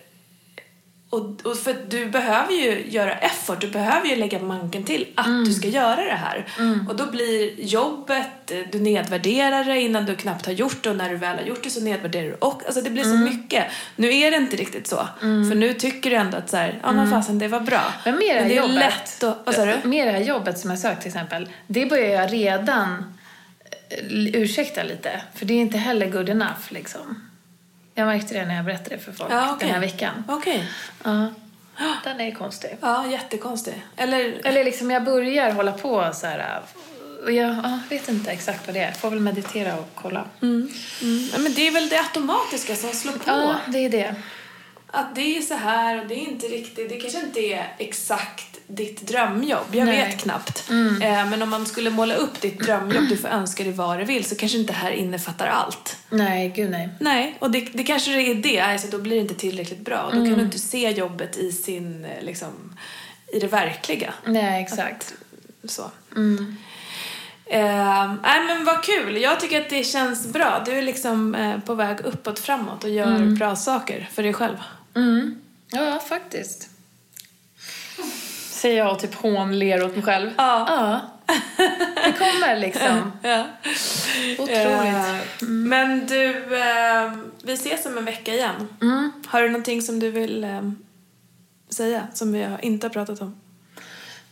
och, 1.11 1.45
och, 1.45 1.57
för 1.57 1.75
du 1.89 2.05
behöver 2.05 2.53
ju 2.53 2.85
göra 2.89 3.13
effort, 3.13 3.61
du 3.61 3.67
behöver 3.67 4.07
ju 4.07 4.15
lägga 4.15 4.39
manken 4.39 4.83
till 4.83 5.07
att 5.15 5.27
mm. 5.27 5.45
du 5.45 5.53
ska 5.53 5.67
göra 5.67 6.05
det 6.05 6.15
här. 6.15 6.45
Mm. 6.59 6.87
Och 6.87 6.95
då 6.95 7.05
blir 7.05 7.61
jobbet, 7.61 8.51
du 8.71 8.79
nedvärderar 8.79 9.63
det 9.63 9.81
innan 9.81 10.05
du 10.05 10.15
knappt 10.15 10.45
har 10.45 10.53
gjort 10.53 10.83
det 10.83 10.89
och 10.89 10.95
när 10.95 11.09
du 11.09 11.15
väl 11.15 11.37
har 11.37 11.45
gjort 11.45 11.63
det 11.63 11.69
så 11.69 11.81
nedvärderar 11.81 12.25
du 12.25 12.33
och 12.33 12.61
Alltså 12.65 12.81
det 12.81 12.89
blir 12.89 13.03
mm. 13.03 13.17
så 13.17 13.33
mycket. 13.33 13.65
Nu 13.95 14.17
är 14.17 14.31
det 14.31 14.37
inte 14.37 14.55
riktigt 14.55 14.87
så. 14.87 15.07
Mm. 15.21 15.49
För 15.49 15.55
nu 15.55 15.73
tycker 15.73 16.09
du 16.09 16.15
ändå 16.15 16.37
att 16.37 16.49
så 16.49 16.57
här, 16.57 16.79
ja 16.81 16.91
men 16.91 16.99
mm. 16.99 17.11
fasen 17.11 17.39
det 17.39 17.47
var 17.47 17.59
bra. 17.59 17.93
Men 18.05 18.15
med 18.15 18.35
det 18.35 18.41
här 18.41 18.49
jobbet, 18.49 18.75
lätt 18.75 19.23
att, 19.23 19.57
vad 19.57 19.67
du? 19.67 19.89
Med 19.89 20.07
det 20.07 20.11
här 20.11 20.23
jobbet 20.23 20.59
som 20.59 20.69
jag 20.69 20.79
sökt 20.79 21.01
till 21.01 21.09
exempel, 21.09 21.49
det 21.67 21.85
börjar 21.85 22.21
jag 22.21 22.33
redan 22.33 23.15
eh, 23.89 24.41
ursäkta 24.41 24.83
lite. 24.83 25.21
För 25.35 25.45
det 25.45 25.53
är 25.53 25.61
inte 25.61 25.77
heller 25.77 26.09
good 26.09 26.29
enough 26.29 26.61
liksom. 26.69 27.28
Jag 27.93 28.05
märkte 28.05 28.33
det 28.33 28.45
när 28.45 28.55
jag 28.55 28.65
berättade 28.65 28.97
för 28.97 29.11
folk 29.11 29.31
ja, 29.31 29.55
okay. 29.55 29.67
den 29.67 29.75
här 29.75 29.81
veckan. 29.81 30.23
Okej. 30.27 30.55
Okay. 30.55 30.65
Ja. 31.03 31.95
Den 32.03 32.21
är 32.21 32.31
konstig. 32.31 32.77
Ja, 32.81 33.07
jättekonstig. 33.07 33.81
Eller, 33.95 34.41
Eller 34.43 34.63
liksom 34.63 34.91
jag 34.91 35.03
börjar 35.03 35.51
hålla 35.51 35.71
på 35.71 36.11
så 36.13 36.27
här 36.27 36.61
och 37.23 37.31
jag 37.31 37.55
ja, 37.55 37.79
vet 37.89 38.09
inte 38.09 38.31
exakt 38.31 38.67
vad 38.67 38.75
det 38.75 38.79
är. 38.79 38.91
Får 38.91 39.09
väl 39.09 39.19
meditera 39.19 39.75
och 39.75 39.89
kolla. 39.95 40.25
Mm. 40.41 40.69
Mm. 41.01 41.29
Ja, 41.33 41.39
men 41.39 41.53
det 41.53 41.67
är 41.67 41.71
väl 41.71 41.89
det 41.89 41.99
automatiska 41.99 42.75
som 42.75 42.89
slår 42.89 43.13
på. 43.13 43.19
Ja, 43.25 43.55
det 43.67 43.85
är 43.85 43.89
det. 43.89 44.15
Att 44.87 45.15
det 45.15 45.37
är 45.37 45.41
så 45.41 45.53
här 45.53 46.01
och 46.01 46.07
det 46.07 46.13
är 46.13 46.29
inte 46.29 46.47
riktigt, 46.47 46.89
det 46.89 46.99
kanske 46.99 47.19
inte 47.19 47.39
är 47.39 47.73
exakt 47.77 48.58
ditt 48.69 49.07
drömjobb. 49.07 49.65
Jag 49.71 49.85
Nej. 49.85 49.97
vet 49.97 50.21
knappt. 50.21 50.69
Mm. 50.69 51.01
Eh, 51.01 51.29
men 51.29 51.41
om 51.41 51.49
man 51.49 51.65
skulle 51.65 51.89
måla 51.89 52.15
upp 52.15 52.41
ditt 52.41 52.59
drömjobb, 52.59 53.09
du 53.09 53.17
får 53.17 53.27
önska 53.27 53.63
dig 53.63 53.73
vad 53.73 53.99
du 53.99 54.05
vill, 54.05 54.25
så 54.25 54.35
kanske 54.35 54.57
inte 54.57 54.73
det 54.73 54.77
här 54.77 54.91
innefattar 54.91 55.47
allt. 55.47 55.97
Nej, 56.09 56.53
gud 56.55 56.71
nej. 56.71 56.89
Nej, 56.99 57.37
och 57.39 57.51
det, 57.51 57.59
det 57.73 57.83
kanske 57.83 58.11
det 58.11 58.31
är 58.31 58.35
det, 58.35 58.59
alltså 58.59 58.87
då 58.87 58.97
blir 58.97 59.15
det 59.15 59.21
inte 59.21 59.35
tillräckligt 59.35 59.79
bra. 59.79 60.09
Då 60.11 60.17
mm. 60.17 60.29
kan 60.29 60.39
du 60.39 60.45
inte 60.45 60.59
se 60.59 60.91
jobbet 60.91 61.37
i 61.37 61.51
sin, 61.51 62.05
eh, 62.05 62.23
liksom, 62.23 62.77
i 63.33 63.39
det 63.39 63.47
verkliga. 63.47 64.13
Nej, 64.25 64.63
exakt. 64.63 65.13
Att, 65.63 65.71
så. 65.71 65.91
Mm. 66.15 66.55
Eh, 67.45 68.13
nej 68.21 68.45
men 68.47 68.65
vad 68.65 68.83
kul, 68.83 69.17
jag 69.17 69.39
tycker 69.39 69.61
att 69.61 69.69
det 69.69 69.83
känns 69.83 70.27
bra. 70.27 70.63
Du 70.65 70.71
är 70.71 70.81
liksom 70.81 71.35
eh, 71.35 71.59
på 71.59 71.75
väg 71.75 71.97
uppåt 72.03 72.39
framåt 72.39 72.83
och 72.83 72.89
gör 72.89 73.15
mm. 73.15 73.35
bra 73.35 73.55
saker 73.55 74.09
för 74.13 74.23
dig 74.23 74.33
själv. 74.33 74.57
Mm. 74.95 75.41
Ja, 75.71 75.99
faktiskt. 76.09 76.68
Säger 78.59 78.77
jag 78.77 78.91
och 78.91 78.99
typ 78.99 79.15
hånler 79.15 79.85
åt 79.85 79.95
mig 79.95 80.03
själv. 80.03 80.29
Ja. 80.37 80.65
ja. 80.69 81.01
Det 82.05 82.11
kommer 82.11 82.59
liksom. 82.59 83.11
Ja. 83.21 83.45
Otroligt. 84.37 85.41
Mm. 85.41 85.69
Men 85.69 86.07
du, 86.07 86.29
eh, 86.57 87.13
vi 87.43 87.53
ses 87.53 87.85
om 87.85 87.97
en 87.97 88.05
vecka 88.05 88.33
igen. 88.33 88.67
Mm. 88.81 89.11
Har 89.27 89.41
du 89.41 89.49
någonting 89.49 89.81
som 89.81 89.99
du 89.99 90.11
vill 90.11 90.43
eh, 90.43 90.71
säga 91.69 92.07
som 92.13 92.31
vi 92.33 92.47
inte 92.61 92.87
har 92.87 92.91
pratat 92.91 93.21
om? 93.21 93.39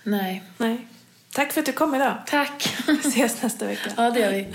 Nej. 0.04 0.44
Nej. 0.58 0.88
Tack 1.34 1.54
för 1.54 1.60
att 1.60 1.66
du 1.66 1.72
kom 1.72 1.96
idag. 1.96 2.14
Tack. 2.26 2.78
Vi 2.88 2.94
ses 2.94 3.44
nästa 3.44 3.66
vecka. 3.66 3.92
Ja, 3.98 4.12
det 4.12 4.20
gör 4.20 4.32
vi. 4.32 4.48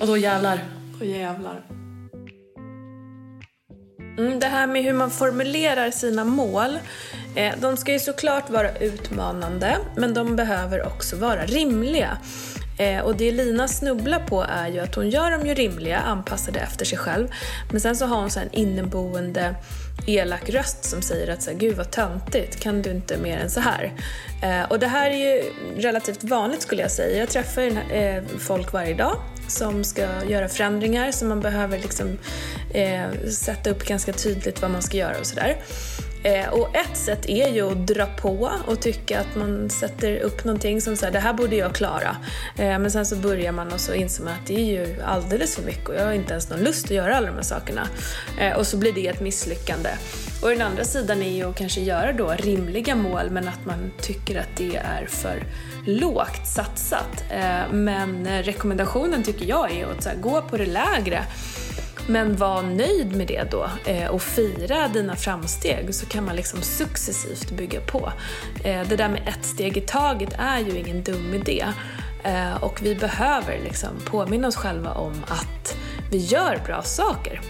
Och 0.00 0.06
då 0.06 0.16
jävlar. 0.16 0.64
Och 1.00 1.06
jävlar. 1.06 1.62
Mm, 4.18 4.40
det 4.40 4.46
här 4.46 4.66
med 4.66 4.84
hur 4.84 4.92
man 4.92 5.10
formulerar 5.10 5.90
sina 5.90 6.24
mål. 6.24 6.78
Eh, 7.34 7.52
de 7.60 7.76
ska 7.76 7.92
ju 7.92 7.98
såklart 7.98 8.50
vara 8.50 8.76
utmanande, 8.76 9.78
men 9.96 10.14
de 10.14 10.36
behöver 10.36 10.86
också 10.86 11.16
vara 11.16 11.46
rimliga. 11.46 12.18
Eh, 12.78 13.00
och 13.00 13.16
det 13.16 13.32
Lina 13.32 13.68
snubblar 13.68 14.20
på 14.20 14.42
är 14.42 14.68
ju 14.68 14.80
att 14.80 14.94
hon 14.94 15.10
gör 15.10 15.30
dem 15.30 15.46
ju 15.46 15.54
rimliga, 15.54 15.98
anpassade 15.98 16.60
efter 16.60 16.84
sig 16.84 16.98
själv. 16.98 17.28
Men 17.70 17.80
sen 17.80 17.96
så 17.96 18.06
har 18.06 18.16
hon 18.16 18.30
så 18.30 18.40
en 18.40 18.52
inneboende 18.52 19.54
elak 20.06 20.50
röst 20.50 20.84
som 20.84 21.02
säger 21.02 21.32
att 21.32 21.42
så 21.42 21.50
här, 21.50 21.58
gud 21.58 21.76
vad 21.76 21.90
töntigt, 21.90 22.60
kan 22.60 22.82
du 22.82 22.90
inte 22.90 23.18
mer 23.18 23.38
än 23.38 23.50
så 23.50 23.60
här? 23.60 23.92
Eh, 24.42 24.70
och 24.70 24.78
det 24.78 24.86
här 24.86 25.10
är 25.10 25.34
ju 25.34 25.42
relativt 25.76 26.24
vanligt 26.24 26.62
skulle 26.62 26.82
jag 26.82 26.90
säga. 26.90 27.18
Jag 27.18 27.28
träffar 27.28 27.92
eh, 27.92 28.22
folk 28.38 28.72
varje 28.72 28.94
dag 28.94 29.16
som 29.48 29.84
ska 29.84 30.06
göra 30.28 30.48
förändringar 30.48 31.12
så 31.12 31.24
man 31.24 31.40
behöver 31.40 31.78
liksom 31.78 32.18
eh, 32.74 33.28
sätta 33.30 33.70
upp 33.70 33.84
ganska 33.84 34.12
tydligt 34.12 34.62
vad 34.62 34.70
man 34.70 34.82
ska 34.82 34.96
göra 34.96 35.18
och 35.20 35.26
sådär. 35.26 35.56
Eh, 36.24 36.48
och 36.48 36.76
ett 36.76 36.96
sätt 36.96 37.28
är 37.28 37.48
ju 37.48 37.72
att 37.72 37.86
dra 37.86 38.06
på 38.06 38.50
och 38.66 38.80
tycka 38.80 39.20
att 39.20 39.36
man 39.36 39.70
sätter 39.70 40.20
upp 40.20 40.44
någonting 40.44 40.80
som 40.80 40.96
säger 40.96 41.12
det 41.12 41.18
här 41.18 41.32
borde 41.32 41.56
jag 41.56 41.74
klara. 41.74 42.16
Eh, 42.58 42.78
men 42.78 42.90
sen 42.90 43.06
så 43.06 43.16
börjar 43.16 43.52
man 43.52 43.72
och 43.72 43.80
så 43.80 43.94
inser 43.94 44.24
man 44.24 44.32
att 44.32 44.46
det 44.46 44.54
är 44.54 44.64
ju 44.64 45.02
alldeles 45.02 45.56
för 45.56 45.62
mycket 45.62 45.88
och 45.88 45.94
jag 45.94 46.04
har 46.04 46.12
inte 46.12 46.32
ens 46.32 46.50
någon 46.50 46.60
lust 46.60 46.84
att 46.84 46.90
göra 46.90 47.16
alla 47.16 47.26
de 47.26 47.32
här 47.32 47.42
sakerna. 47.42 47.88
Eh, 48.38 48.56
och 48.56 48.66
så 48.66 48.76
blir 48.76 48.92
det 48.92 49.08
ett 49.08 49.20
misslyckande. 49.20 49.90
Och 50.42 50.48
den 50.48 50.62
andra 50.62 50.84
sidan 50.84 51.22
är 51.22 51.30
ju 51.30 51.50
att 51.50 51.56
kanske 51.56 51.80
göra 51.80 52.12
då 52.12 52.34
rimliga 52.38 52.94
mål 52.94 53.30
men 53.30 53.48
att 53.48 53.66
man 53.66 53.92
tycker 54.00 54.40
att 54.40 54.56
det 54.56 54.76
är 54.76 55.06
för 55.08 55.46
lågt 55.86 56.46
satsat. 56.46 57.24
Men 57.70 58.42
rekommendationen 58.42 59.22
tycker 59.22 59.46
jag 59.46 59.72
är 59.72 59.86
att 59.86 60.08
gå 60.20 60.42
på 60.42 60.56
det 60.56 60.66
lägre 60.66 61.24
men 62.06 62.36
var 62.36 62.62
nöjd 62.62 63.16
med 63.16 63.26
det 63.26 63.50
då 63.50 63.70
eh, 63.84 64.06
och 64.06 64.22
fira 64.22 64.88
dina 64.88 65.16
framsteg 65.16 65.94
så 65.94 66.06
kan 66.06 66.24
man 66.24 66.36
liksom 66.36 66.62
successivt 66.62 67.50
bygga 67.50 67.80
på. 67.80 68.12
Eh, 68.64 68.88
det 68.88 68.96
där 68.96 69.08
med 69.08 69.28
ett 69.28 69.44
steg 69.44 69.76
i 69.76 69.80
taget 69.80 70.34
är 70.38 70.58
ju 70.58 70.78
ingen 70.78 71.02
dum 71.02 71.34
idé 71.34 71.64
eh, 72.24 72.64
och 72.64 72.82
vi 72.82 72.94
behöver 72.94 73.58
liksom 73.64 73.90
påminna 74.04 74.48
oss 74.48 74.56
själva 74.56 74.90
om 74.90 75.24
att 75.28 75.76
vi 76.10 76.18
gör 76.18 76.60
bra 76.66 76.82
saker. 76.82 77.40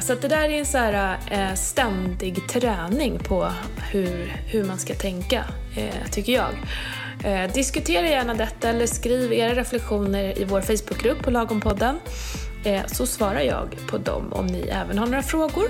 Så 0.00 0.14
det 0.14 0.28
där 0.28 0.48
är 0.48 0.58
en 0.58 0.66
så 0.66 0.78
här 0.78 1.54
ständig 1.54 2.48
träning 2.48 3.18
på 3.18 3.52
hur, 3.90 4.36
hur 4.46 4.64
man 4.64 4.78
ska 4.78 4.94
tänka, 4.94 5.44
tycker 6.10 6.32
jag. 6.32 6.50
Diskutera 7.54 8.06
gärna 8.06 8.34
detta 8.34 8.68
eller 8.68 8.86
skriv 8.86 9.32
era 9.32 9.54
reflektioner 9.54 10.38
i 10.38 10.44
vår 10.44 10.60
Facebookgrupp 10.60 11.22
på 11.22 11.30
Lagompodden 11.30 11.98
Eh, 12.64 12.86
så 12.86 13.06
svarar 13.06 13.40
jag 13.40 13.76
på 13.90 13.98
dem 13.98 14.32
om 14.32 14.46
ni 14.46 14.60
även 14.60 14.98
har 14.98 15.06
några 15.06 15.22
frågor. 15.22 15.64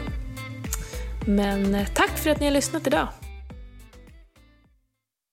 Men 1.27 1.75
eh, 1.75 1.87
tack 1.95 2.11
för 2.11 2.31
att 2.31 2.41
ni 2.41 2.47
har 2.47 2.53
lyssnat 2.53 2.87
idag. 2.87 3.09